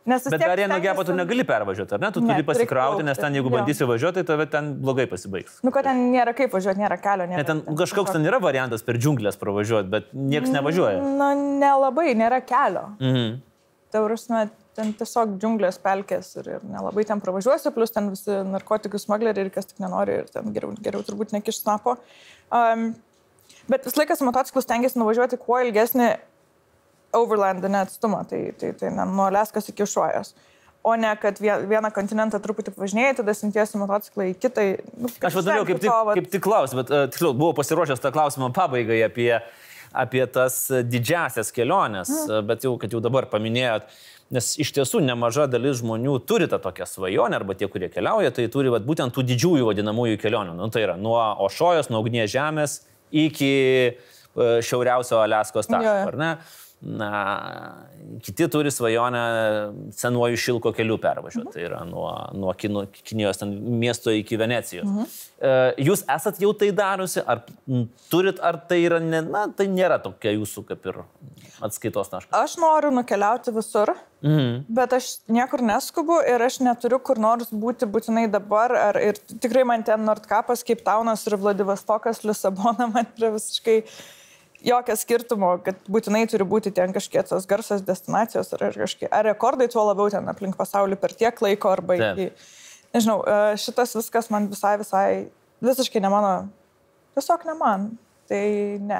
[0.04, 2.08] Nes Bet dar vieno gepo tu negali pervažiuoti, ar ne?
[2.14, 5.58] Tu ne, turi pasikrauti, nes ten jeigu bandysi važiuoti, tai tave ten blogai pasibaigs.
[5.66, 7.26] Nu, kad ten nėra kaip važiuoti, nėra kelio.
[7.28, 11.04] Nėra, ne, ten, ten kažkoks ten yra variantas per džiunglės pravažiuoti, bet niekas mm, nevažiuoja.
[11.20, 12.86] Na, nelabai, nėra kelio.
[12.96, 13.36] Mhm.
[13.92, 14.46] Taurusme,
[14.78, 19.52] ten tiesiog džiunglės pelkės ir, ir nelabai ten pravažiuosi, plus ten visi narkotikų smagleriai ir
[19.52, 21.98] kas tik nenori ir ten geriau, geriau turbūt nekiš snapo.
[22.48, 22.92] Um,
[23.70, 26.12] bet vis laikas motociklus tengiasi nuvažiuoti kuo ilgesnį
[27.16, 30.34] overlandinę atstumą, tai, tai, tai ne, nuo Aleskas iki Šuojos.
[30.82, 34.62] O ne, kad vieną kontinentą truputį važinėjai, tada sintiesi motociklą į kitą.
[34.96, 38.48] Nu, Aš vadinau, kaip, tik, kaip tik klaus, bet uh, tiksliau, buvau pasiruošęs tą klausimą
[38.56, 39.34] pabaigai apie,
[39.92, 42.48] apie tas didžiasias keliones, mm.
[42.48, 43.92] bet jau, kad jau dabar paminėjot,
[44.32, 48.48] nes iš tiesų nemaža dalis žmonių turi tą tokią svajonę, arba tie, kurie keliauja, tai
[48.48, 50.56] turi vat, būtent tų didžiųjų vadinamųjų kelionių.
[50.56, 53.52] Nu, tai yra nuo Ošojos, nuo ugnies žemės iki
[53.90, 56.30] uh, šiauriausio Aleskos taško, ar ne?
[56.80, 57.84] Na,
[58.22, 59.22] kiti turi svajonę
[59.92, 61.48] senuoju šilko keliu pervažiuoti.
[61.48, 61.52] Mhm.
[61.52, 64.86] Tai yra nuo, nuo kino, Kinijos miesto iki Venecijos.
[64.88, 65.02] Mhm.
[65.76, 67.42] Jūs esat jau tai dariusi, ar
[68.12, 71.02] turit, ar tai yra, ne, na, tai nėra tokia jūsų kaip ir
[71.60, 72.32] atskaitos taškas?
[72.32, 73.92] Aš noriu nukeliauti visur,
[74.24, 74.62] mhm.
[74.72, 78.72] bet aš niekur neskubu ir aš neturiu kur nors būti būtinai dabar.
[78.88, 83.82] Ar, ir tikrai man ten Nordkapas, Townas ir Vladivostokas, Lisabona man yra visiškai
[84.64, 89.68] jokio skirtumo, kad būtinai turi būti ten kažkiek tos garsios destinacijos ar, kažkiek, ar rekordai
[89.72, 92.30] tuo labiau ten aplink pasaulį per tiek laiko arba iki...
[92.90, 95.08] Nežinau, e, šitas viskas man visai, visai,
[95.62, 96.32] visiškai ne mano,
[97.14, 97.84] tiesiog ne man.
[98.30, 98.46] Tai
[98.86, 98.98] ne.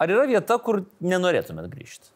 [0.00, 2.12] Ar yra vieta, kur nenorėtumėt grįžti?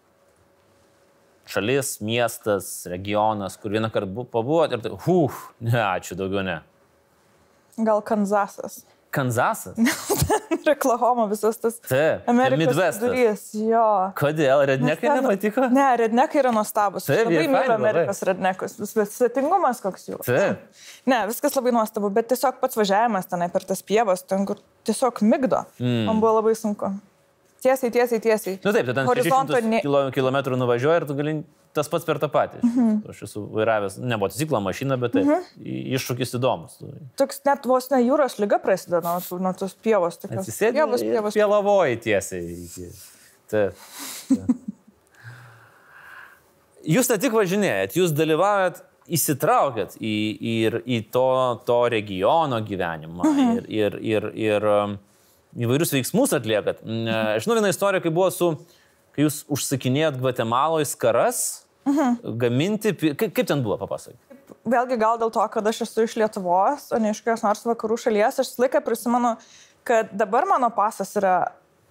[1.53, 6.61] Šalis, miestas, regionas, kur vieną kartą pabuvot ir tai, huf, ne, ačiū, daugiau ne.
[7.77, 8.83] Gal Kanzasas.
[9.13, 9.77] Kanzasas?
[10.67, 11.77] Reklahoma visas tas.
[11.85, 12.25] Taip.
[12.31, 13.03] Amerikos Midwestas.
[13.03, 13.85] durys, jo.
[14.19, 14.63] Kodėl?
[14.71, 15.67] Rednekai ten- nepatiko?
[15.75, 17.07] Ne, rednekai yra nuostabus.
[17.11, 17.75] Taip, labai myliu.
[17.77, 18.77] Amerikos rednekus.
[18.81, 20.21] Vis- Svetingumas koks jų.
[20.27, 20.63] Taip.
[21.11, 25.21] Ne, viskas labai nuostabu, bet tiesiog pats važiavimas tenai per tas pievas, ten kur tiesiog
[25.29, 25.65] mygdo.
[25.83, 26.05] Mm.
[26.09, 26.93] Man buvo labai sunku.
[27.63, 28.57] Tiesiai, tiesiai, tiesiai.
[28.59, 29.83] Na Nu taip, tai ten Horizonto 600 ne...
[29.85, 31.37] kilo- kilometrų nuvažiuoji ir tu gali
[31.73, 32.61] tas pats per tą patį.
[32.63, 32.73] Mm.
[32.77, 33.11] -hmm.
[33.11, 35.97] Aš esu vairavęs, ne motociklą, mašiną, bet tai mm -hmm.
[35.99, 36.79] iššūkis įdomus.
[37.17, 40.19] Toks net vos ne jūros lyga prasideda nuo, nuo tos pievos.
[40.25, 41.35] Atsisėdi Pievos, ir pievos.
[41.35, 42.91] Pielavoji tiesiai.
[43.51, 43.75] Taip.
[44.29, 44.57] taip.
[46.83, 48.83] Jūs ne tik važinėjat, jūs dalyvaujat,
[49.13, 50.55] įsitraukėt į, į,
[50.87, 53.57] į to, to regiono gyvenimą Mhm.
[53.57, 54.99] ir, ir, ir, ir um,
[55.59, 56.83] įvairius veiksmus atliekat.
[56.83, 58.53] Žinau vieną istoriją, kai buvo su,
[59.13, 62.37] kai jūs užsakinėjot Gvatemaloje skaras, Mhm.
[62.39, 64.19] gaminti, kaip, kaip ten buvo, papasakai.
[64.69, 67.99] Vėlgi gal dėl to, kad aš esu iš Lietuvos, o ne iš kokios nors vakarų
[67.99, 69.35] šalies, aš visą laiką prisimenu,
[69.89, 71.35] kad dabar mano pasas yra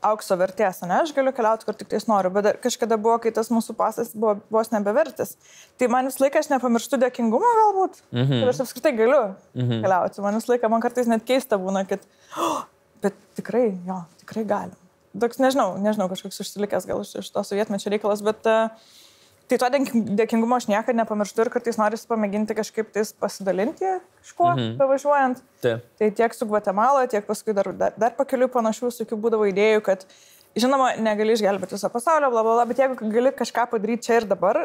[0.01, 3.51] aukso vertės, ne, aš galiu keliauti, kur tik tais noriu, bet kažkada buvo, kai tas
[3.53, 5.35] mūsų pasas buvo vos nebevertis.
[5.77, 8.39] Tai man visą laiką aš nepamirštu dėkingumo galbūt, mhm.
[8.39, 9.83] ir aš apskritai galiu mhm.
[9.83, 10.23] keliauti.
[10.25, 12.07] Man visą laiką, man kartais net keista būna, kad,
[12.39, 12.63] oh,
[13.03, 14.80] bet tikrai, jo, tikrai galim.
[15.11, 18.69] Toks, nežinau, nežinau, kažkoks užsilikęs gal iš, iš to sovietmečio reikalas, bet uh,
[19.51, 23.83] Tai to dėkin- dėkingumo aš niekada nepamirštu ir kartais noriu pamėginti kažkaip tais pasidalinti
[24.23, 24.77] kažkuo, mhm.
[24.79, 25.41] bevažiuojant.
[25.59, 25.83] Taip.
[25.99, 30.05] Tai tiek su Gvatemala, tiek paskui dar, dar, dar pakeliu panašių visokių būdavo idėjų, kad,
[30.55, 34.29] žinoma, negali išgelbėti viso pasaulio, bla, bla, bla, bet jeigu gali kažką padaryti čia ir
[34.29, 34.61] dabar,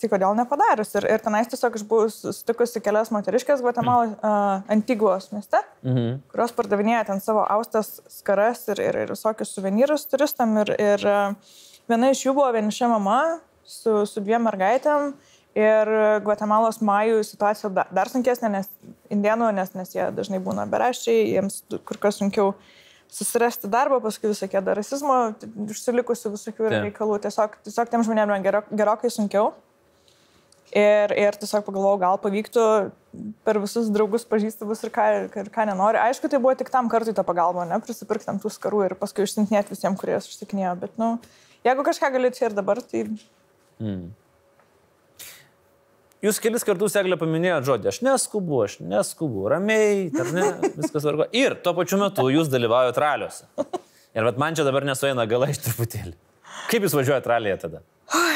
[0.00, 0.90] tai kodėl nepadarius.
[0.98, 4.16] Ir, ir tenais tiesiog aš buvau sutikusi kelias moteriškės Gvatemala mhm.
[4.20, 6.20] uh, Antiguos mieste, Mhm.
[6.32, 10.56] kurios pardavinėja ten savo austas skaras ir, ir, ir visokius suvenyrus turistam.
[10.64, 11.56] Ir, ir uh,
[11.88, 13.20] viena iš jų buvo vieniša mama
[13.64, 15.14] su, su dviem mergaitėm.
[15.56, 15.88] Ir
[16.20, 18.66] Gvatemalos majų situacija da- dar sunkesnė, nes
[19.08, 22.50] indienų, nes, nes jie dažnai būna beraščiai, jiems kur kas sunkiau
[23.08, 25.16] susirasti darbą, paskui visokie dar rasizmo,
[25.64, 26.84] užsilikusių visokių yra Taip.
[26.90, 27.16] reikalų.
[27.24, 29.54] Tiesiog, tiesiog tiem žmonėms gero, gerokai sunkiau.
[30.74, 32.62] Ir, ir tiesiog pagalvojau, gal pavyktų
[33.46, 36.00] per visus draugus pažįstamus ir ką, ir ką nenori.
[36.02, 39.24] Aišku, tai buvo tik tam kartui ta pagalba, ne, prisipirkti ant tų skarų ir paskui
[39.24, 40.74] išsintinėti visiems, kurie jas užsikinėjo.
[40.82, 41.14] Bet, nu,
[41.64, 43.06] jeigu kažką gali čia ir dabar, tai
[46.24, 50.46] Jūs kelis kartus, Eglė, paminėjote žodį, aš neskubu, aš neskubu, ramiai, ne,
[50.78, 51.26] viskas vargo.
[51.36, 53.44] Ir tuo pačiu metu jūs dalyvaujate raliuose.
[54.16, 56.14] Ir man čia dabar nesueina gala iš truputėlį.
[56.70, 57.82] Kaip jūs važiuojate ralyje tada?
[58.16, 58.35] e,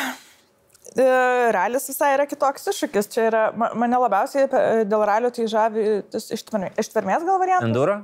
[1.54, 3.10] ralis visai yra kitoks iššūkis.
[3.12, 7.68] Čia yra, ma- mane labiausiai apie- dėl ralio tai žavi ištvermės gal variantas.
[7.68, 8.00] Enduro?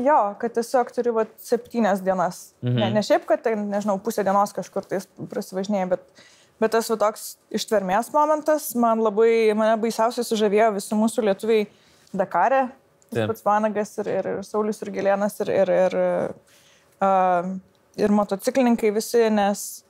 [0.00, 2.52] Jo, kad tiesiog turi vat, septynias dienas.
[2.62, 2.78] Mhm.
[2.80, 6.00] Ne, ne šiaip, kad, ten, nežinau, pusę dienos kažkur tais prasivažinėjai, bet,
[6.60, 11.66] bet tas va, toks ištvermės momentas man labai, mane baisiausiai sužavėjo visi mūsų lietuviai
[12.12, 12.70] Dakare.
[13.12, 13.28] Taip.
[13.28, 15.96] pats Vanagas ir, ir, ir Saulis ir Gilėnas ir, ir, ir,
[17.04, 17.50] uh,
[18.00, 19.84] ir motociklininkai visi, nes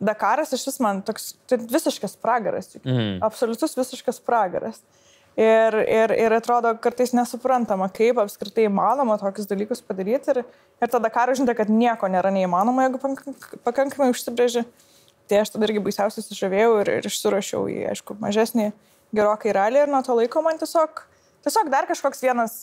[0.00, 2.72] Dakaras iš vis man toks tai visiškas pragaras.
[2.80, 3.20] Mhm.
[3.26, 4.80] Absoliutus visiškas pragaras.
[5.40, 10.34] Ir, ir, ir atrodo kartais nesuprantama, kaip apskritai įmanoma tokius dalykus padaryti.
[10.34, 10.42] Ir,
[10.82, 14.64] ir tada karo žinai, kad nieko nėra neįmanoma, jeigu pakank- pakankamai užsibrėži.
[15.30, 18.72] Tai aš tada irgi baisiausiai sužavėjau ir, ir išsirašiau į, aišku, mažesnį
[19.14, 21.04] gerokai ralį ir nuo to laiko man tiesiog,
[21.46, 22.56] tiesiog dar kažkoks vienas,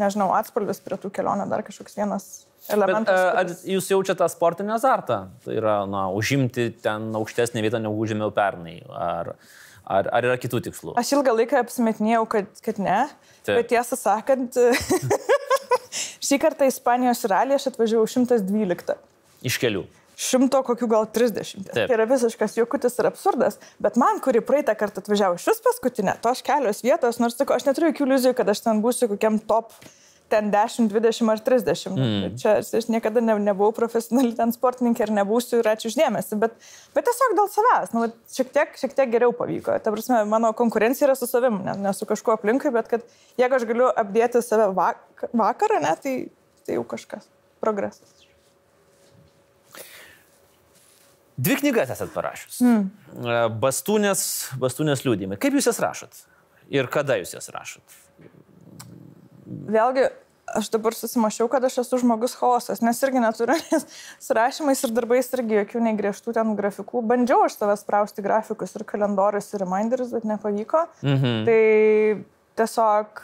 [0.00, 3.20] nežinau, atspalvis prie tų kelionių, dar kažkoks vienas elementas.
[3.20, 5.18] a, ar kuris- jūs jaučiate tą sportinį azartą?
[5.44, 8.78] Tai yra, na, užimti ten aukštesnį vietą, negu užėmiau pernai.
[8.88, 9.34] Ar,
[9.86, 10.96] ar, ar yra kitų tikslų?
[11.00, 13.00] Aš ilgą laiką apsimetinėjau, kad, kad ne,
[13.48, 13.62] Taip.
[13.62, 14.58] Bet tiesą sakant,
[16.28, 18.98] šį kartą Ispanijos ralį aš atvažiavau 112.
[19.48, 19.84] Iš kelių.
[20.18, 21.68] Šimto kokių gal 30.
[21.68, 21.84] Taip.
[21.86, 26.42] Tai yra visiškas juokutis ir absurdas, bet man, kuri praeitą kartą atvažiavo šis paskutinė, tos
[26.42, 29.70] kelios vietos, nors sakau, aš neturiu jokių iliuzijų, kad aš ten būsiu kokiam top
[30.28, 31.88] ten 10, 20 ar 30.
[31.96, 32.36] Mm.
[32.40, 36.54] Čia aš niekada ne, nebuvau profesionali ten sportininkė ir nebūsiu ir ačiū uždėmesi, bet,
[36.96, 39.78] bet tiesiog dėl savęs, nu, šiek, tiek, šiek tiek geriau pavyko.
[39.82, 43.06] Ta prasme, mano konkurencija yra su savim, ne, ne su kažkuo aplinkui, bet kad
[43.40, 46.16] jeigu aš galiu apdėti save vak, vakarą, ne, tai,
[46.68, 47.28] tai jau kažkas.
[47.64, 48.18] Progresas.
[51.38, 52.58] Dvi knygas esat parašius.
[52.66, 52.88] Mm.
[53.62, 54.22] Bastūnės,
[54.58, 55.38] bastūnės liūdimai.
[55.38, 56.22] Kaip jūs jas rašot?
[56.74, 57.98] Ir kada jūs jas rašot?
[59.48, 60.08] Vėlgi,
[60.56, 63.86] aš dabar susimašiau, kad aš esu žmogus chaosas, nes irgi neturiu, nes
[64.22, 67.02] su rašymais ir darbais irgi jokių negriežtų ten grafikų.
[67.08, 70.86] Bandžiau aš savęs sprausti grafikus ir kalendorius ir reminderius, bet nepavyko.
[71.02, 71.34] Mhm.
[71.48, 71.60] Tai
[72.58, 73.22] tiesiog,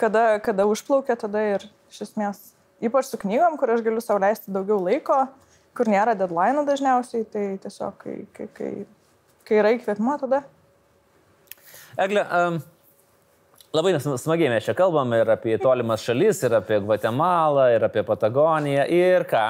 [0.00, 2.40] kada, kada užplaukia, tada ir iš esmės,
[2.82, 5.24] ypač su knygom, kur aš galiu sauliaisti daugiau laiko,
[5.76, 8.72] kur nėra deadline dažniausiai, tai tiesiog, kai, kai, kai,
[9.46, 10.42] kai yra įkvėpimo, tada.
[12.00, 12.60] Egle, um,
[13.70, 18.86] Labai smagiai mes čia kalbam ir apie tolimas šalis, ir apie Gvatemalą, ir apie Patagoniją.
[18.90, 19.44] Ir ką?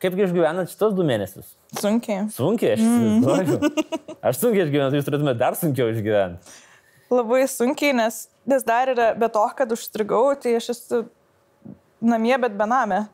[0.00, 1.54] Kaipgi išgyvenat šitos du mėnesius?
[1.80, 2.26] Sunkiai.
[2.34, 3.56] Sunkiai, aš įsivaizduoju.
[3.60, 3.96] Mm.
[4.28, 6.54] Aš sunkiai išgyvenu, jūs turėtumėte dar sunkiau išgyventi.
[7.08, 11.00] Labai sunkiai, nes, nes dar yra be to, kad užstrigau, tai aš esu
[12.04, 13.06] namie, bet bename.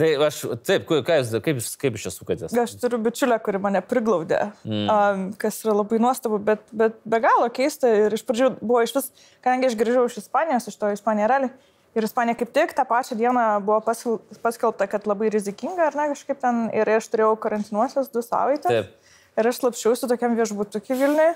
[0.00, 2.54] Tai aš, taip, ką jūs, kaip, kaip iš čia sukatės?
[2.56, 4.86] Aš turiu bičiulę, kuri mane priglaudė, mm.
[4.86, 7.90] um, kas yra labai nuostabu, bet, bet be galo keista.
[8.06, 9.10] Ir iš pradžių buvo iš vis,
[9.44, 11.52] kadangi aš grįžau iš Ispanijos, iš to Ispanija realiai.
[11.98, 16.38] Ir Ispanija kaip tik tą pačią dieną buvo paskelbta, kad labai rizikinga, ar ne, kažkaip
[16.40, 16.62] ten.
[16.76, 18.70] Ir aš turėjau karantinuosios du savaitės.
[18.70, 19.16] Taip.
[19.40, 21.32] Ir aš slapčiausi tokiam viešbutukį Vilniui.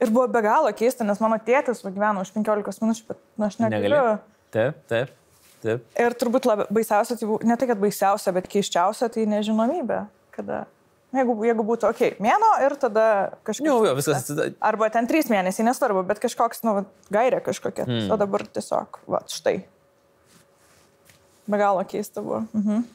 [0.00, 3.60] Ir buvo be galo keista, nes mano tėtis gyveno už 15 minučių, bet nu, aš
[3.62, 3.88] negaliu.
[3.94, 4.20] Negaliu.
[4.50, 5.16] Taip, taip.
[5.60, 5.84] Taip.
[6.00, 9.98] Ir turbūt labai baisiausia, tai ne tai, kad baisiausia, bet keiščiausia, tai nežinomybė.
[10.32, 10.62] Kada,
[11.12, 13.06] jeigu, jeigu būtų, okei, okay, mėno ir tada
[13.44, 13.66] kažkas.
[13.68, 14.30] Jau, jau, viskas.
[14.64, 16.78] Arba ten trys mėnesiai, nesvarbu, bet kažkoks, nu,
[17.12, 17.84] gairė kažkokia.
[17.88, 18.06] Hmm.
[18.08, 19.58] O dabar tiesiog, va, štai.
[21.50, 22.44] Be galo keista buvo.
[22.56, 22.86] Mhm.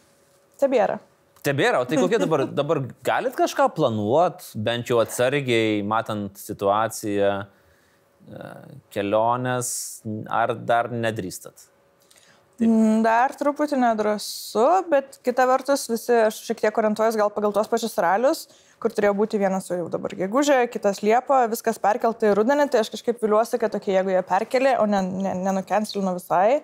[0.61, 0.97] Tebėra.
[1.45, 7.35] Tebėra, o tai kokie dabar, dabar galit kažką planuot, bent jau atsargiai, matant situaciją,
[8.25, 8.49] e,
[8.95, 9.69] keliones,
[10.25, 11.67] ar dar nedrįstat?
[12.55, 12.69] Taip.
[12.69, 17.67] Mm, dar truputį nedrasu, bet kita vertus visi, aš šiek tiek orientuojas gal pagal tos
[17.67, 18.45] pačius ralius,
[18.79, 22.93] kur turėjo būti vienas jau dabar gegužė, kitas liepa, viskas perkelta į rudenį, tai aš
[22.93, 26.61] kažkaip viliuosi, kad tokie, jeigu jie perkelė, o ne, ne, nenukencelino visai,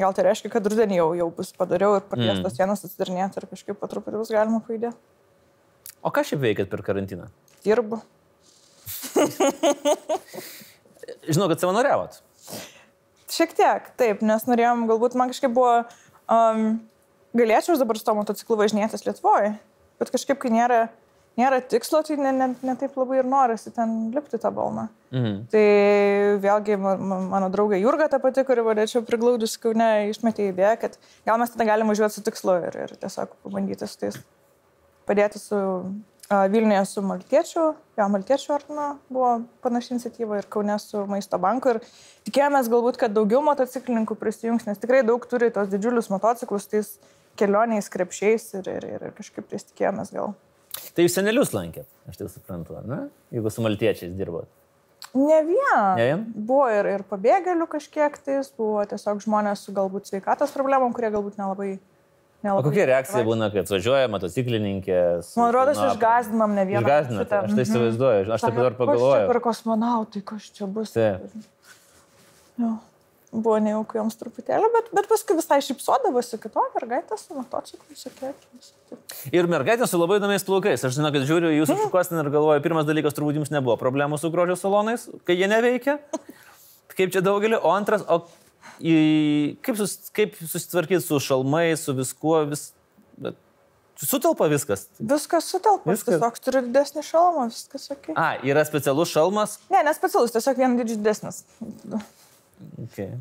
[0.00, 2.54] gal tai reiškia, kad rudenį jau, jau bus padariau ir pradės mm.
[2.56, 4.96] sienos atsidarinėti ir kažkaip patruputį bus galima pajudėti.
[6.00, 7.28] O ką šiaip veikėt per karantiną?
[7.66, 8.00] Dirbu.
[11.28, 12.22] Žinau, kad savanoriavot.
[13.28, 15.82] Šiek tiek, taip, nes norėjom, galbūt man kažkaip buvo,
[16.32, 16.78] um,
[17.36, 19.52] galėčiau dabar su to motociklu važinėtis Lietuvoje,
[20.00, 20.78] bet kažkaip, kai nėra,
[21.40, 24.88] nėra tikslo, tai ne, ne, ne taip labai ir norisi ten lipti tą balną.
[25.12, 25.36] Mhm.
[25.52, 25.66] Tai
[26.44, 31.52] vėlgi mano draugė Jurga ta pati, kuri vadėčiau priglaudus Kaune, išmetė idėją, kad gal mes
[31.54, 34.20] tada galime važiuoti su tikslu ir, ir tiesiog pabandyti su tais
[35.08, 35.58] padėti su
[36.28, 37.62] Vilniuje su Maltiečiu,
[37.96, 39.30] jo, Maltiečių ordino buvo
[39.64, 41.72] panaši iniciatyva ir Kaune su Maisto banku.
[41.72, 41.78] Ir
[42.28, 46.92] tikėjomės galbūt, kad daugiau motociklininkų prisijungs, nes tikrai daug turi tos didžiulius motociklus, tais
[47.40, 50.36] kelioniais, krepšiais ir, ir, ir kažkaip tais tikėjomės gal.
[50.92, 53.06] Tai jūs senelius lankėt, aš tai suprantu, ne?
[53.32, 54.52] Jeigu su maltiečiais dirbot.
[55.16, 55.84] Ne vien.
[55.96, 56.26] Ne vien?
[56.36, 61.40] Buvo ir, ir pabėgėlių kažkiek tais, buvo tiesiog žmonės su galbūt sveikatos problemom, kurie galbūt
[61.40, 61.78] nelabai
[62.38, 62.62] Nelabai.
[62.62, 64.98] O kokia reakcija būna, kai atvažiuoja motociklininkė?
[65.40, 66.84] Man rodo, nu, išgazdinam ne vieną.
[66.84, 69.24] Išgazdinam, aš tai įsivaizduoju, aš taip dabar pagalvoju.
[69.32, 70.94] Per kosmonautai, kas čia bus?
[72.58, 72.76] Jo.
[73.28, 78.30] Buvo nejaukų joms truputėlį, bet, bet paskui visai šipsodavosi kito mergaitės su motociklu, sakė.
[79.34, 80.86] Ir mergaitė su labai įdomiais plaukais.
[80.86, 81.82] Aš žinau, kad žiūriu jūsų mm.
[81.90, 85.98] šukosinį ir galvoju, pirmas dalykas turbūt jums nebuvo problemų su grožio salonais, kai jie neveikia.
[86.94, 87.60] Kaip čia daugelį.
[87.60, 88.22] O antras, o
[88.78, 88.96] į,
[89.64, 92.70] kaip, sus, kaip susitvarkyti su šalmais, su viskuo, vis,
[93.18, 93.38] bet
[93.98, 94.86] sutelpa viskas.
[94.98, 96.14] Viskas sutelpa, viskas.
[96.14, 98.12] tiesiog turi didesnį šalmą, viskas ok.
[98.14, 99.58] A, yra specialus šalmas?
[99.72, 101.42] Ne, nespecialus, tiesiog vien didesnis.
[102.88, 103.16] Okay.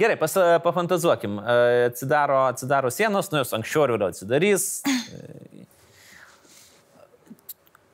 [0.00, 0.32] Gerai, pas,
[0.64, 1.38] pafantazuokim.
[1.86, 4.70] Atsidaro, atsidaro sienos, nu jos anksčiau ar vėliau atsidarys.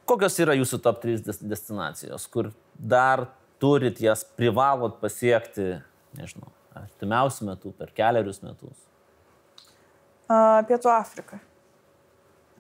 [0.07, 3.27] Kokios yra jūsų top 3 destinacijos, kur dar
[3.59, 5.81] turit jas privalot pasiekti
[6.21, 8.79] nežinau, artimiausių metų, per keliarius metus?
[10.27, 11.39] Uh, Pietų Afrika.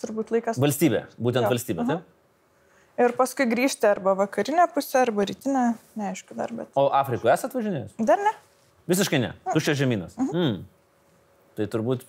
[0.02, 0.60] Turbūt laikas.
[0.60, 1.52] Valstybė, būtent jo.
[1.54, 2.04] valstybė, uh -huh.
[2.04, 2.12] taip?
[2.96, 6.68] Ir paskui grįžti arba vakarinę pusę, arba rytinę, neaišku dar, bet.
[6.74, 7.96] O Afrikoje esate važinėjęs?
[7.98, 8.32] Dar ne.
[8.88, 9.32] Visiškai ne.
[9.52, 10.16] Tuščias žemynas.
[10.16, 10.32] -huh.
[10.32, 10.64] mm.
[11.56, 12.04] Tai turbūt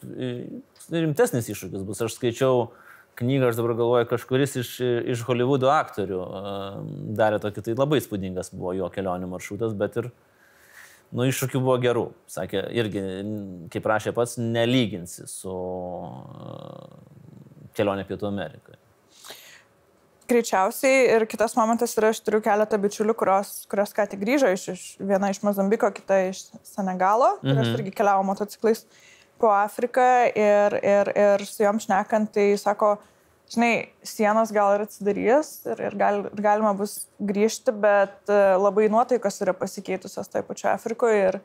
[0.91, 2.01] rimtesnis iššūkis bus.
[2.01, 2.69] Aš skaičiau
[3.17, 4.71] knygą, aš dabar galvoju, kažkuris iš,
[5.13, 6.79] iš Hollywoodo aktorių uh,
[7.17, 10.11] darė tokį, tai labai spūdingas buvo jo kelionių maršrutas, bet ir
[11.15, 12.07] Nu, iššūkių buvo gerų.
[12.27, 13.03] Sakė, irgi,
[13.71, 16.97] kaip prašė pats, nelyginsi su uh,
[17.77, 18.79] kelionė Pietų Amerikoje.
[20.27, 24.65] Greičiausiai ir kitas momentas yra, aš turiu keletą bičiulių, kurios, kurios ką tik grįžo iš,
[24.73, 27.77] iš viena iš Mozambiko, kita iš Senegalo, kurios mm -hmm.
[27.79, 28.83] irgi keliavo motociklais
[29.39, 32.97] po Afriką ir, ir, ir su jom šnekant, tai sako,
[33.51, 33.71] žinai,
[34.05, 39.41] sienos gal ir atsidarys ir, ir, gal, ir galima bus grįžti, bet e, labai nuotaikos
[39.45, 41.39] yra pasikeitusios taip pačioje Afrikoje ir,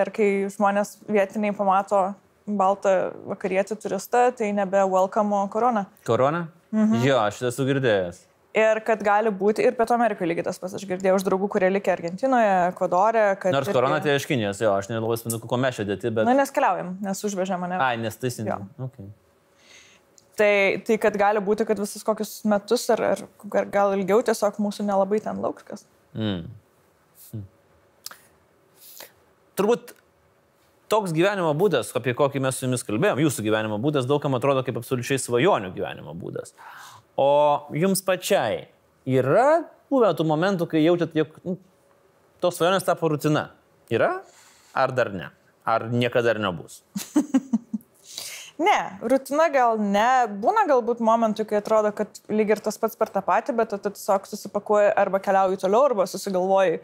[0.00, 2.10] ir kai žmonės vietiniai pamato
[2.46, 5.86] baltą vakarietį turistą, tai nebe welcome korona.
[6.06, 6.46] Korona?
[6.74, 7.02] Mhm.
[7.06, 8.28] Jo, aš esu girdėjęs.
[8.52, 11.70] Ir kad gali būti ir Pietų Amerikoje lygiai tas pats, aš girdėjau iš draugų, kurie
[11.72, 13.24] likė Argentinoje, Ekvadorė.
[13.54, 13.76] Nors irgi...
[13.78, 16.28] korona tai iš Kinijos, jo, aš nelabai spinu, ko mes čia dėti, bet...
[16.28, 17.80] Na, nes keliaujam, nes užvežė mane.
[17.80, 18.58] Ai, nes tai sinė.
[18.90, 19.08] Okay.
[20.36, 24.86] Tai, tai kad gali būti, kad visus kokius metus ar, ar gal ilgiau tiesiog mūsų
[24.88, 25.84] nelabai ten lauks kas.
[26.16, 26.46] Mm.
[27.32, 27.42] Hm.
[29.60, 29.92] Turbūt
[30.92, 34.80] toks gyvenimo būdas, apie kokį mes su jumis kalbėjom, jūsų gyvenimo būdas daugam atrodo kaip
[34.80, 36.56] absoliučiai svajonių gyvenimo būdas.
[37.20, 38.66] O jums pačiai
[39.04, 41.58] yra buvę tų momentų, kai jaučiat, jog nu,
[42.40, 43.50] tos svajonės tapo rutina?
[43.92, 44.14] Yra?
[44.72, 45.28] Ar dar ne?
[45.68, 46.80] Ar niekada dar nebus?
[48.62, 50.08] ne, rutina gal ne.
[50.42, 53.90] Būna galbūt momentų, kai atrodo, kad lyg ir tas pats per tą patį, bet tu
[53.90, 56.80] tiesiog susipakuoji arba keliauji toliau, arba susigalvoji,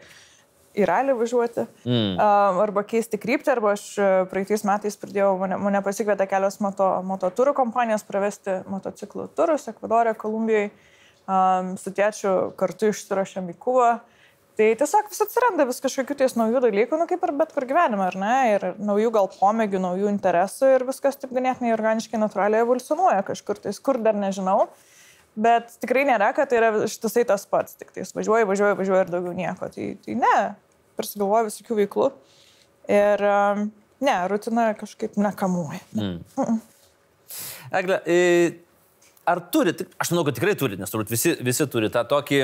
[0.77, 2.19] į ralį važiuoti, mm.
[2.63, 7.31] arba keisti kryptį, arba aš e, praeitais metais pradėjau, mane, mane pasikvietė kelios moto, moto
[7.35, 10.69] turų kompanijos pravesti motociklų turus Ekvadorė, Kolumbijoje,
[11.25, 13.91] um, su tėčiu kartu išsirašėm į Kuvą.
[14.59, 18.03] Tai tiesiog vis atsiranda vis kažkokių tais naujų dalykų, nu kaip ir bet kur gyvenime,
[18.09, 18.33] ar ne?
[18.57, 23.79] Ir naujų gal pomėgių, naujų interesų ir viskas taip ganėtinai organiškai, natūraliai evoliucionuoja kažkur tais,
[23.79, 24.65] kur dar nežinau.
[25.39, 29.15] Bet tikrai nėra, kad tai yra štisai tas pats, tik tai važiuoji, važiuoji, važiuoji ir
[29.15, 29.71] daugiau nieko.
[29.71, 30.35] Tai, tai ne,
[30.99, 32.11] prisigalvoju visokių veiklų.
[32.99, 33.65] Ir um,
[34.03, 35.79] ne, rutina kažkaip nekamuoja.
[35.95, 36.17] Mm.
[36.35, 36.59] Mm.
[37.79, 38.03] Egle,
[39.29, 42.41] ar turit, aš manau, kad tikrai turit, nes turbūt visi, visi turi tą tokį,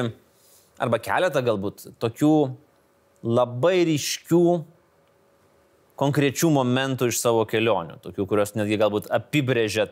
[0.82, 2.32] arba keletą galbūt, tokių
[3.26, 4.46] labai ryškių
[6.00, 9.88] konkrečių momentų iš savo kelionių, tokių, kurios netgi galbūt apibrėžia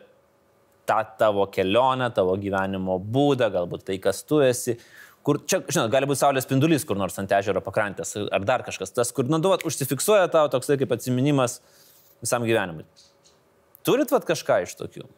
[0.88, 4.76] tą tavo kelionę, tavo gyvenimo būdą, galbūt tai, kas tu esi.
[5.24, 8.92] Kur čia, žinot, gali būti saulės spindulys kur nors ant ežero pakrantės ar dar kažkas.
[8.92, 11.62] Tas, kur, nu, duot, užsifiksuoja tau toksai kaip atminimas
[12.20, 12.84] visam gyvenimui.
[13.84, 15.08] Turit vat kažką iš tokių?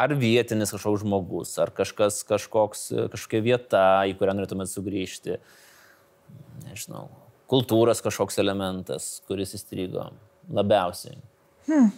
[0.00, 5.40] Ar vietinis kažkoks žmogus, ar kažkas, kažkoks, kažkokia vieta, į kurią norėtumėt sugrįžti.
[6.68, 7.08] Nežinau,
[7.50, 10.12] kultūros kažkoks elementas, kuris įstrigo
[10.48, 11.18] labiausiai.
[11.68, 11.90] Hmm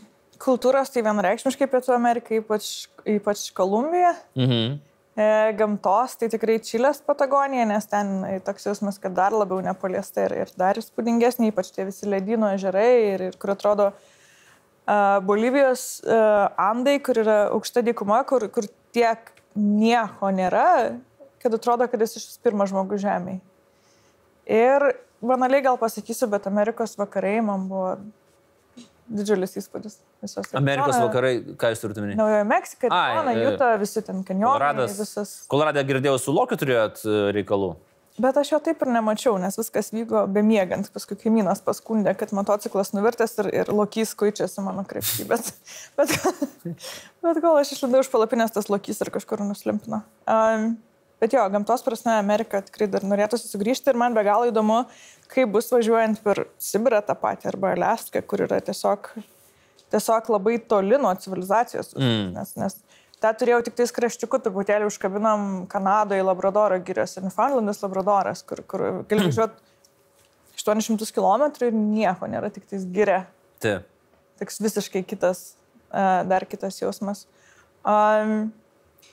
[0.42, 2.70] kultūros tai vienareikšmiškai Pietų Amerika, ypač,
[3.08, 4.14] ypač Kolumbija.
[4.38, 4.80] Mhm.
[5.12, 5.24] E,
[5.58, 10.54] gamtos tai tikrai Čilės Patagonija, nes ten toks jausmas, kad dar labiau nepaliesta ir, ir
[10.56, 14.11] dar įspūdingesnė, ypač tie visi ledynų ežerai ir, ir kur atrodo uh,
[15.26, 16.02] Bolivijos
[16.58, 20.98] Andai, kur yra aukšta dykuma, kur, kur tiek nieko nėra,
[21.42, 23.40] kad atrodo, kad esi šis pirmas žmogus žemėje.
[24.50, 24.88] Ir
[25.22, 27.92] banaliai gal pasakysiu, bet Amerikos vakarai man buvo
[29.12, 30.00] didžiulis įspūdis.
[30.22, 32.18] Visos Amerikos kanjoną, vakarai, ką jūs turite minėti?
[32.20, 34.86] Naujojo Meksika, Kanada, Juta, visi ten kanjonai.
[34.86, 35.32] Visas...
[35.52, 37.72] Koloradą girdėjau, su Lokiu turėjot e, reikalų.
[38.20, 40.90] Bet aš jo taip ir nemačiau, nes viskas vyko bemiegant.
[40.92, 45.24] Paskui kaimynas paskundė, kad motociklas nuvirtęs ir, ir lokys kuičiasi mano krepšį.
[45.30, 45.48] Bet,
[45.96, 46.12] bet,
[47.24, 50.02] bet kol aš išlindau iš palapinės, tas lokys ir kažkur nuslimpino.
[50.28, 50.74] Um,
[51.24, 54.82] bet jo, gamtos prasme, Amerika tikrai dar norėtųsi sugrįžti ir man be galo įdomu,
[55.32, 59.08] kaip bus važiuojant per Sibirą tą patį arba Aleską, kur yra tiesiog,
[59.94, 61.94] tiesiog labai toli nuo civilizacijos.
[61.96, 62.34] Mm.
[62.36, 62.76] Nes, nes
[63.22, 69.28] tą turėjau tik tais kraščiuku, truputėlį užkabinom Kanadoje, Labradoro giriuose, Newfoundlandas Labradoras, kur, kur gali
[69.28, 69.70] važiuoti
[70.62, 73.24] 800 km ir nieko nėra, tik tais giria.
[73.62, 73.86] Taip.
[74.40, 75.54] Toks visiškai kitas,
[75.92, 77.26] dar kitas jausmas.
[77.82, 78.50] Um,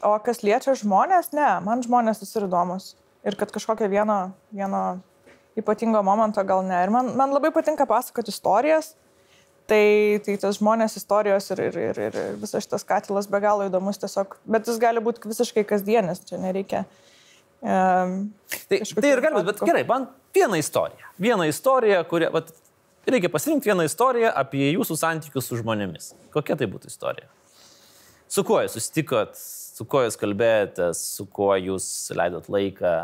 [0.06, 2.94] o kas liečia žmonės, ne, man žmonės vis ir įdomus.
[3.28, 4.20] Ir kad kažkokią vieną,
[4.56, 4.84] vieną
[5.60, 6.78] ypatingo momento gal ne.
[6.86, 8.94] Ir man, man labai patinka pasakoti istorijas.
[9.70, 9.86] Tai,
[10.26, 14.40] tai tas žmonės istorijos ir, ir, ir, ir visas šitas katilas be galo įdomus tiesiog,
[14.50, 16.88] bet jis gali būti visiškai kasdienis, čia nereikia.
[17.60, 18.32] Um,
[18.72, 21.12] tai, tai ir gali būti, bet gerai, man viena istorija.
[21.22, 22.50] Viena istorija, kurią, vat,
[23.10, 26.14] reikia pasirinkti vieną istoriją apie jūsų santykius su žmonėmis.
[26.34, 27.30] Kokia tai būtų istorija?
[28.30, 31.86] Su kuo jūs susitikot, su kuo jūs kalbėjotės, su kuo jūs
[32.18, 32.96] leidot laiką,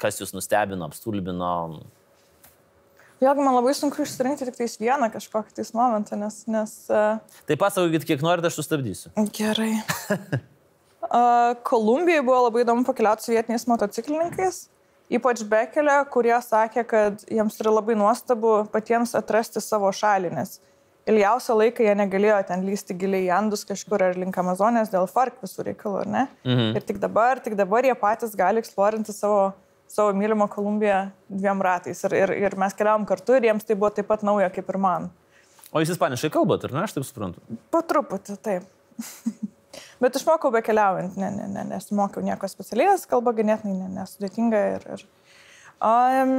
[0.00, 1.52] kas jūs nustebino, apstulbino?
[3.22, 6.40] Vėlgi, man labai sunku išsirinkti tik tais vieną kažkokį tais momentą, nes...
[6.50, 7.20] nes uh...
[7.46, 9.12] Tai pasakokit, kiek norite, aš sustabdysiu.
[9.36, 9.76] Gerai.
[11.06, 14.64] uh, Kolumbijoje buvo labai įdomu pakeliauti su vietiniais motociklininkais.
[15.12, 20.58] ypač Bekelė, kurie sakė, kad jiems yra labai nuostabu patiems atrasti savo šalį, nes
[21.06, 25.38] ilgiausią laiką jie negalėjo ten lysti giliai į Andus kažkur ar link Amazonės dėl FARC
[25.42, 26.24] visų reikalų, ar ne?
[26.46, 26.74] Mhm.
[26.78, 29.52] Ir tik dabar, tik dabar jie patys gali eksplorinti savo,
[29.92, 32.00] savo mylimą Kolumbiją dviem ratais.
[32.08, 34.80] Ir, ir, ir mes keliavom kartu ir jiems tai buvo taip pat nauja kaip ir
[34.80, 35.10] man.
[35.72, 37.42] O jūs ispaniškai kalbate, ar ne, aš taip suprantu?
[37.72, 38.68] Po truputį, taip.
[40.02, 44.60] Bet išmokau be keliaujant, ne, ne, ne, nesimokiau nieko specialiai, kalba ganėtinai nesudėtinga.
[44.76, 45.04] Ir, ir,
[45.80, 46.34] um,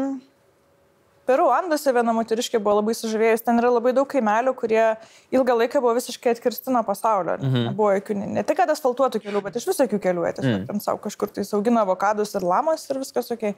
[1.28, 4.84] Peru Anduose viena moteriškė buvo labai sužavėjus, ten yra labai daug kaimelių, kurie
[5.32, 7.38] ilgą laiką buvo visiškai atkirsti nuo pasaulio.
[7.40, 7.74] Mhm.
[7.78, 10.70] Buvo jokių, ne, tik asfaltuotų kelių, bet iš visokių kelių, tiesiog mhm.
[10.72, 13.54] ten savo kažkur tai augino avokadus ir lamas ir viskas ok.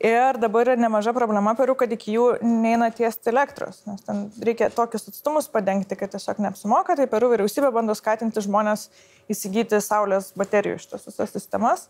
[0.00, 4.70] Ir dabar yra nemaža problema Peru, kad iki jų neina tiesti elektros, nes ten reikia
[4.72, 8.86] tokius atstumus padengti, kad tiesiog neapsimoka, tai Peru vyriausybė bando skatinti žmonės
[9.30, 11.84] įsigyti saulės baterijų iš tos visas sistemas.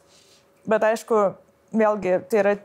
[0.66, 1.22] Bet aišku,
[1.70, 2.56] vėlgi, tai yra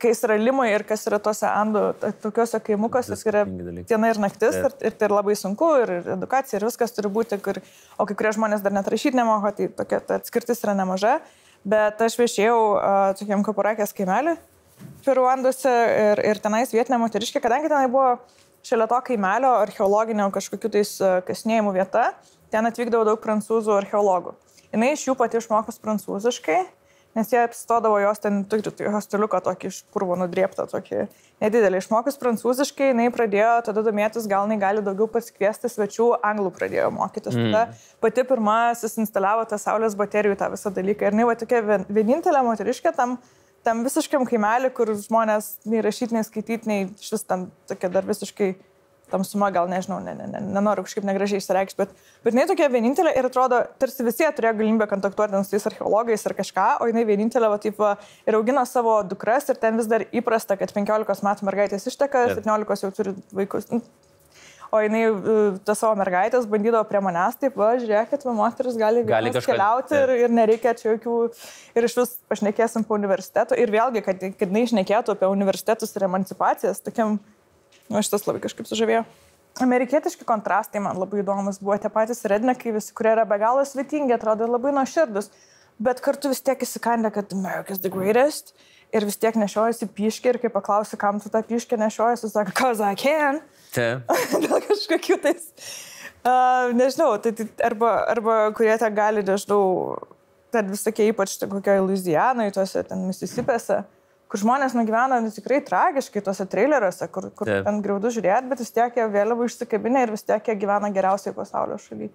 [0.00, 1.84] kai jis yra limoje ir kas yra tuose andų,
[2.22, 6.60] tokiuose kaimukuose, jis yra diena ir naktis ir, ir tai labai sunku, ir, ir edukacija,
[6.60, 7.60] ir viskas turi būti, kur,
[7.98, 11.18] o kai kurie žmonės dar net rašyti nemoka, tai tokia ta atskirtis yra nemaža.
[11.66, 14.36] Bet aš viešėjau uh, tokiam kapurakės kaimelį
[15.06, 18.16] Peruanduose ir, ir tenais vietinė moteriškė, kadangi tenai buvo
[18.66, 22.10] šalia to kaimelio archeologinio kažkokiu tais uh, kasnėjimų vieta,
[22.52, 24.34] ten atvykdavo daug prancūzų archeologų.
[24.76, 26.58] Jis iš jų pati išmokus prancūziškai
[27.16, 28.42] nes jie apsistodavo jos ten,
[28.92, 31.06] hosteliuką tokį iš purvo nudrėptą, tokį
[31.42, 31.80] nedidelį.
[31.80, 37.36] Išmokus prancūziškai, jinai pradėjo tada domėtis, gal jinai gali daugiau pasikviesti svečių, anglų pradėjo mokytis.
[37.36, 37.48] Mm.
[37.48, 41.08] Tada pati pirmasis instaliavo tą saulės baterijų tą visą dalyką.
[41.08, 43.16] Ir jinai va tokia vienintelė moteriškė tam,
[43.66, 48.06] tam visiškiam kaimelį, kur žmonės nei rašyti, nei skaityti, nei iš vis ten tokia dar
[48.08, 48.52] visiškai
[49.10, 51.92] tamsuma, gal nežinau, ne, ne, ne, nenoriu kažkaip negražiai išsireikšti, bet,
[52.26, 56.34] bet jinai tokia vienintelė ir atrodo, tarsi visi turėjo galimybę kontaktuoti su tais archeologais ar
[56.40, 57.94] kažką, o jinai vienintelė, va, taip, va,
[58.26, 62.86] ir augina savo dukras ir ten vis dar įprasta, kad 15 metų mergaitės išteka, 17
[62.86, 63.70] jau turi vaikus.
[63.70, 63.82] Nu,
[64.74, 65.36] o jinai e,
[65.66, 69.96] tas savo mergaitės bandydavo prie manęs, taip, va, žiūrėkit, va, moteris gali, gali kažką keliauti
[70.00, 71.16] ir, ir nereikia čia jokių,
[71.78, 73.58] ir iš vis pašnekėsim po universiteto.
[73.58, 77.20] Ir vėlgi, kad, kad jinai išnekėtų apie universitetus ir emancipacijas, tokiam
[77.90, 79.04] Nu, šitas labai kažkaip sužavėjo.
[79.62, 84.12] Amerikietiški kontrastai man labai įdomus buvo tie patys rednekai, visi, kurie yra be galo svetingi,
[84.16, 85.30] atrodo labai nuoširdus,
[85.80, 88.52] bet kartu vis tiek įsikandė, kad America's the greatest
[88.92, 92.84] ir vis tiek nešiojasi piškį ir kai paklausi, kam tu tą piškį nešiojasi, sako, cause
[92.84, 93.40] I can.
[93.76, 95.48] Dėl kažkokių tais,
[96.20, 99.96] uh, nežinau, tai, tai arba, arba kurie ten gali, nežinau,
[100.52, 103.82] ten visokie ypač kokioje Louisianoje, tuose ten Mississipėse
[104.30, 107.66] kur žmonės nugyvena nu, tikrai tragiškai tuose traileriuose, kur, kur Taip.
[107.68, 111.34] ten graudu žiūrėti, bet vis tiek jie vėliavą išsikabinę ir vis tiek jie gyvena geriausiai
[111.36, 112.10] pasaulio šalyje.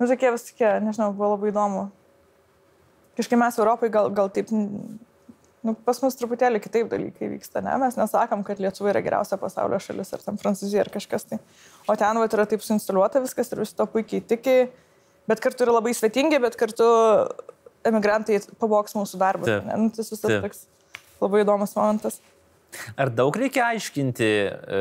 [0.00, 1.84] Nu, tokie vis tokie, nežinau, buvo labai įdomu.
[3.14, 7.76] Kažkaip mes Europai gal, gal taip, nu, pas mus truputėlį kitaip dalykai vyksta, ne?
[7.84, 11.38] Mes nesakom, kad Lietuva yra geriausia pasaulio šalis, ar ten Prancūzija, ar kažkas tai.
[11.86, 14.58] O ten va, yra taip suinstaliuota viskas ir visi to puikiai tiki,
[15.30, 16.90] bet kartu yra labai svetingi, bet kartu
[17.86, 19.60] emigrantai pavoks mūsų darbą.
[19.70, 20.66] Nu, tas visas toks
[21.22, 22.20] labai įdomus momentas.
[22.98, 24.80] Ar daug reikia aiškinti e,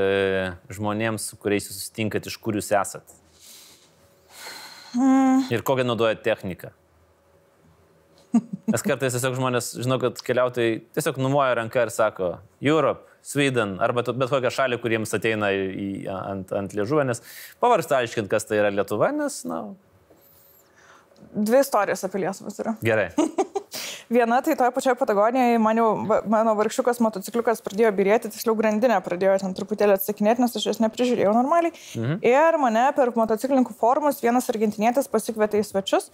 [0.74, 3.20] žmonėms, su kuriais jūs susitinkat, iš kur jūs esat?
[4.98, 5.46] Mm.
[5.54, 6.74] Ir kokią naudojat techniką?
[8.34, 12.30] Nes kartais tiesiog žmonės, žinau, kad keliautojai tiesiog numoja ranką ir sako
[12.64, 17.22] Europe, Sweden arba bet kokią šalį, kuriems ateina į, ant, ant liežuvę, nes
[17.64, 19.64] pavarsta aiškinti, kas tai yra Lietuva, nes, na.
[21.34, 22.76] Dvi istorijos apie Lietuvą turiu.
[22.84, 23.12] Gerai.
[24.12, 25.88] Viena, tai toje pačioje Patagonijoje man jau,
[26.30, 31.34] mano vargšiukas motocikliukas pradėjo birėti, tiksliau grandinę pradėjo ten truputėlį atsakinėti, nes aš jos neprižiūrėjau
[31.38, 31.74] normaliai.
[31.96, 32.20] Mhm.
[32.28, 36.12] Ir mane per motociklininkų forumus vienas argentinietis pasikvietė į svečius,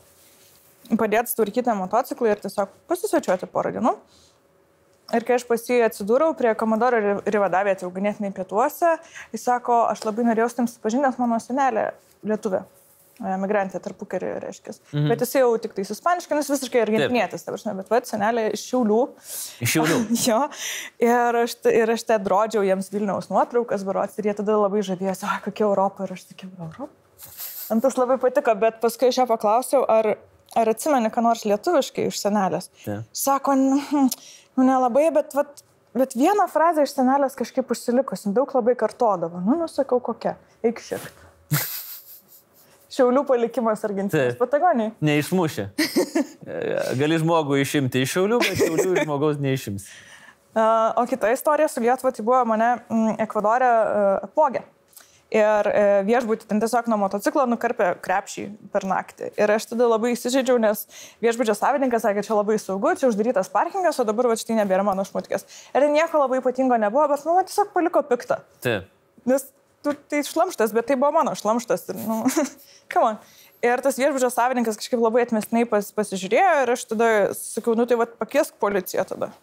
[0.93, 3.95] padėti tvarkyti motociklą ir tiesiog pasisvečiuoti porą dienų.
[5.17, 8.99] Ir kai aš pas jį atsidūriau prie Komodoro Rivadavėje, jau ganėtinai pietuose,
[9.33, 11.89] jis sako, aš labai norėjau su tim supažinęs mano senelė
[12.21, 12.67] lietuvė
[13.19, 14.73] emigrantė tarpukarį, reiškia.
[14.93, 15.09] Mhm.
[15.11, 18.63] Bet jis jau tik tai ispaniškai, nes visiškai argentinietis, ta prasme, bet va, senelė iš
[18.69, 19.01] Šiaulių.
[19.65, 19.99] Iš Šiaulių.
[20.29, 20.39] jo.
[21.03, 25.27] Ir aš, ir aš te drodžiau jiems Vilniaus nuotraukas, barots, ir jie tada labai žavėjosi,
[25.27, 26.91] o kokia Europa, ir aš sakiau, Europa.
[27.69, 30.15] Man tas labai patiko, bet paskui aš ją paklausiau, ar,
[30.57, 32.71] ar atsimeni, ką nors lietuviškai iš senelės.
[32.87, 33.01] Ja.
[33.13, 34.07] Sako, nu,
[34.57, 35.61] nu nelabai, bet, vat,
[35.97, 39.43] bet vieną frazę iš senelės kažkaip užsilikusi, daug labai kartodavo.
[39.45, 40.39] Nu, nusakau, kokia.
[40.65, 41.28] Eik šiek tiek.
[42.99, 44.93] Šiaulių palikimas Argentinos Patagonijai.
[45.09, 45.69] Neišmušė.
[46.99, 49.87] Gali žmogų išimti iš Šiaulių, bet Šiaulių žmogaus neišims.
[50.99, 52.73] O kita istorija su Lietuva tai buvo mane
[53.21, 53.71] Ekvadorė
[54.27, 54.65] apvogė.
[55.29, 59.29] Ir e, viešbutį ten tiesiog nuo motociklo nukarpė krepšį per naktį.
[59.37, 60.87] Ir aš tada labai įsižeidžiau, nes
[61.21, 65.05] viešbučio savininkas sakė, čia labai saugu, čia uždarytas parkingas, o dabar va štai nebėra mano
[65.05, 65.45] šmutkės.
[65.77, 68.39] Ir nieko labai ypatingo nebuvo, bet nu, man tiesiog paliko piktą.
[68.65, 68.89] Taip.
[69.29, 69.45] Nes
[69.83, 71.87] tai šlamštas, bet tai buvo mano šlamštas.
[71.91, 72.21] Ir, nu,
[72.93, 73.21] come on.
[73.65, 77.97] Ir tas viešbučio savininkas kažkaip labai atmestinai pas, pasižiūrėjo ir aš tada sakau, nu tai
[77.99, 79.33] vad pakiesk policiją tada.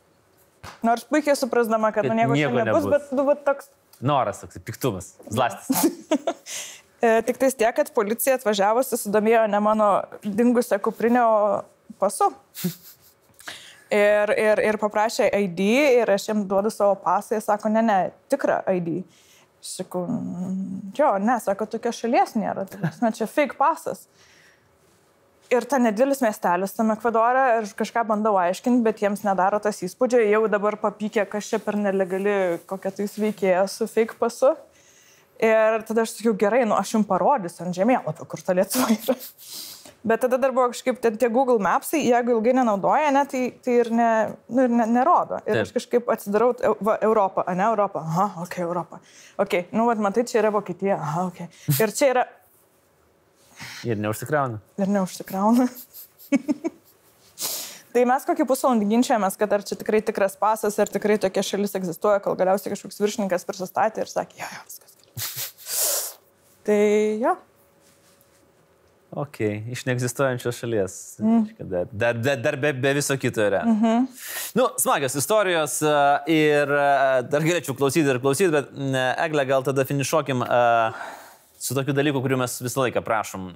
[0.87, 3.69] Nors puikiai suprasdama, kad, kad nu, nieko, nieko nebus, nebus, bet nu, va, toks
[4.01, 5.87] Noras, toks piktumas, zlastis.
[6.97, 9.89] E, tik tais tiek, kad policija atvažiavusi susidomėjo ne mano
[10.25, 12.31] dingusią kuprinę, o pasu.
[13.93, 15.61] Ir, ir, ir paprašė ID
[16.01, 17.99] ir aš jam duodu savo pasą ir sako, ne, ne,
[18.33, 19.05] tikrą ID.
[19.67, 20.05] Sakau,
[20.97, 24.07] jo, ne, sako, tokia šalies nėra, tai čia fake pasas.
[25.51, 30.25] Ir ta nedidelis miestelis tame Ekvadore, ir kažką bandau aiškinti, bet jiems nedaro tas įspūdžio,
[30.27, 34.57] jau dabar papykė, kas čia per nelegali kokia tai veikėja su fake pasu.
[35.43, 39.19] Ir tada aš sakiau, gerai, nu aš jums parodysiu ant žemėlapio, kur ta Lietuva yra.
[40.07, 43.91] Bet tada dar buvo kažkaip tie Google Mapsai, jeigu ilgai nenaudoja, ne, tai, tai ir,
[43.91, 44.11] ne,
[44.47, 45.41] nu, ir ne, nerodo.
[45.43, 45.63] Ir Taip.
[45.65, 46.53] aš kažkaip atsidarau,
[46.87, 49.01] va, Europą, ne Europą, aha, ok, Europą.
[49.43, 51.43] Ok, nu, vad matai, čia yra Vokietija, aha, ok.
[51.75, 52.27] Ir čia yra
[53.87, 54.61] Ir neužsikrauna.
[54.81, 55.67] Ir neužsikrauna.
[57.95, 61.77] tai mes kokį pusvalandį ginčiamės, kad ar čia tikrai tikras pasas, ar tikrai tokia šalis
[61.79, 64.97] egzistuoja, kol galiausiai kažkoks viršininkas prisistatė ir sakė, jo, jo, viskas.
[66.69, 66.81] tai
[67.23, 67.37] jo.
[69.17, 69.39] Ok,
[69.73, 70.95] iš neegzistuojančios šalies.
[71.25, 71.45] Mm.
[71.59, 73.63] Dar, dar, dar, dar be, be viso kito yra.
[73.65, 74.07] Mm -hmm.
[74.55, 75.87] Nu, smagios istorijos e,
[76.33, 78.69] ir e, dar galėčiau klausyti ir klausyti, bet
[79.25, 80.43] Egle, gal tada finišuokim.
[80.43, 80.93] Uh,
[81.59, 83.49] su tokiu dalyku, kuriuo mes visą laiką prašom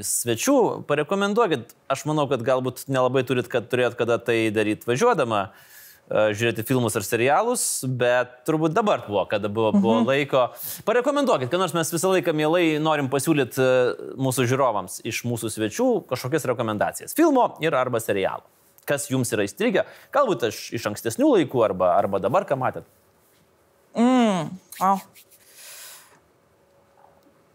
[0.00, 0.56] svečių,
[0.88, 1.74] parekomenduokit.
[1.88, 5.73] Aš manau, kad galbūt nelabai turit, kad turėt kada tai daryti važiuodama, uh,
[6.10, 10.08] žiūrėti filmus ar serialus, bet turbūt dabar buvo, kada buvo, buvo mhm.
[10.10, 10.42] laiko.
[10.88, 15.88] Parekomenduokit, kad nors mes visą laiką mielai norim pasiūlyti uh, mūsų žiūrovams iš mūsų svečių
[16.10, 17.16] kažkokias rekomendacijas.
[17.16, 18.44] Filmo ir arba serialo.
[18.84, 22.88] Kas jums yra įstrigę, galbūt aš iš ankstesnių laikų arba, arba dabar ką matėt.
[23.96, 24.50] Mm.
[24.84, 25.04] Oh.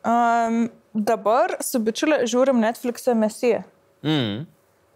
[0.10, 0.64] Um,
[0.95, 3.62] dabar su bičiulė žiūrim Netflix'e Mesiją.
[4.02, 4.47] Mm.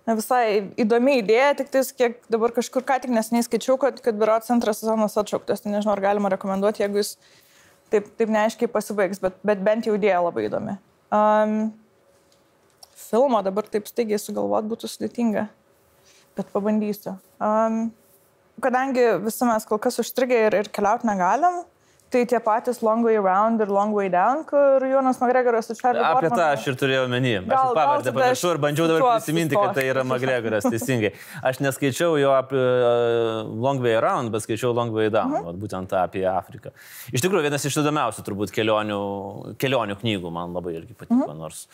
[0.04, 4.36] Visai įdomi idėja, tik tais, kiek dabar kažkur ką tik nesiniai skaičiau, kad, kad biuro
[4.44, 7.14] centras sezonas atšauktas, tai nežinau, ar galima rekomenduoti, jeigu jis
[7.94, 10.76] taip, taip neaiškiai pasibaigs, bet, bet bent jau idėja labai įdomi.
[11.16, 11.72] Um,
[13.00, 15.48] filmo dabar taip staigiai sugalvoti būtų sudėtinga,
[16.36, 17.16] bet pabandysiu.
[17.40, 17.86] Um,
[18.64, 21.64] kadangi visi mes kol kas užstrigę ir, ir keliauti negalim,
[22.14, 26.04] Tai tie patys Long Way Round ir Long Way Down, kur Jonas Magregoras su Charlie
[26.06, 27.32] Apie tą aš ir turėjau menį.
[27.48, 31.10] Aš pavardę pamiršau ir bandžiau dabar prisiminti, kad tai yra Magregoras, teisingai.
[31.42, 32.62] Aš neskaičiau jo apie
[33.66, 35.58] Long Way Around, bet skaičiau Long Way Down, mhm.
[35.64, 36.76] būtent tą apie Afriką.
[37.10, 39.02] Iš tikrųjų, vienas iš įdomiausių turbūt kelionių,
[39.58, 41.42] kelionių knygų man labai irgi patiko, mhm.
[41.42, 41.66] nors,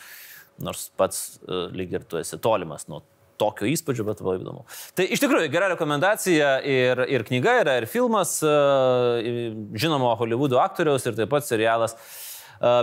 [0.56, 3.04] nors pats uh, lyg ir tu esi tolimas nuo
[3.40, 4.64] tokio įspūdžio, bet labai įdomu.
[4.96, 9.46] Tai iš tikrųjų gera rekomendacija ir, ir knyga yra, ir filmas, e,
[9.80, 11.96] žinomo Hollywoodo aktoriaus, ir taip pat serialas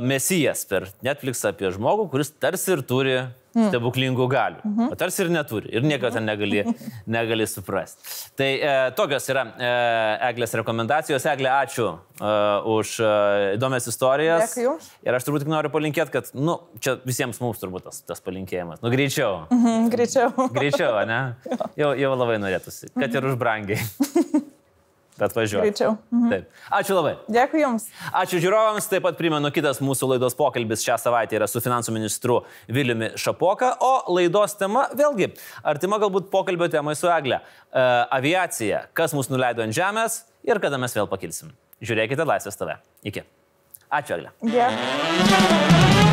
[0.01, 3.17] Mesijas per Netflix apie žmogų, kuris tarsi ir turi
[3.57, 3.67] mm.
[3.71, 4.61] stebuklingų galių.
[4.63, 4.91] Mm -hmm.
[4.91, 5.69] O tarsi ir neturi.
[5.75, 6.63] Ir nieko ten negali,
[7.05, 8.01] negali suprasti.
[8.37, 9.71] Tai e, tokios yra e,
[10.29, 11.25] Eglės rekomendacijos.
[11.25, 12.33] Eglė, ačiū e,
[12.77, 13.13] už e,
[13.57, 14.55] įdomias istorijas.
[14.55, 14.89] Dėkui.
[15.05, 18.81] Ir aš turbūt tik noriu palinkėti, kad, nu, čia visiems mums turbūt tas, tas palinkėjimas.
[18.81, 19.47] Nu, greičiau.
[19.49, 20.49] Mm -hmm, greičiau.
[20.51, 21.35] greičiau, ne?
[21.81, 22.93] Jau, jau labai norėtųsi.
[22.99, 23.81] Kad ir už brangiai.
[25.17, 25.65] Bet važiuoju.
[25.65, 25.95] Greičiau.
[26.13, 26.29] Mhm.
[26.29, 26.63] Taip.
[26.79, 27.15] Ačiū labai.
[27.31, 27.87] Dėkui Jums.
[28.13, 28.87] Ačiū žiūrovams.
[28.91, 33.73] Taip pat primenu, kitas mūsų laidos pokalbis šią savaitę yra su finansų ministru Viliumi Šapoka,
[33.81, 35.31] o laidos tema vėlgi
[35.65, 37.41] artima galbūt pokalbio temai su Egle.
[37.41, 37.87] E,
[38.19, 38.85] aviacija.
[38.97, 41.53] Kas mus nuleido ant žemės ir kada mes vėl pakilsim.
[41.81, 42.77] Žiūrėkite Laisvės TV.
[43.09, 43.25] Iki.
[43.89, 44.35] Ačiū, Egle.
[44.45, 46.06] Dėkui.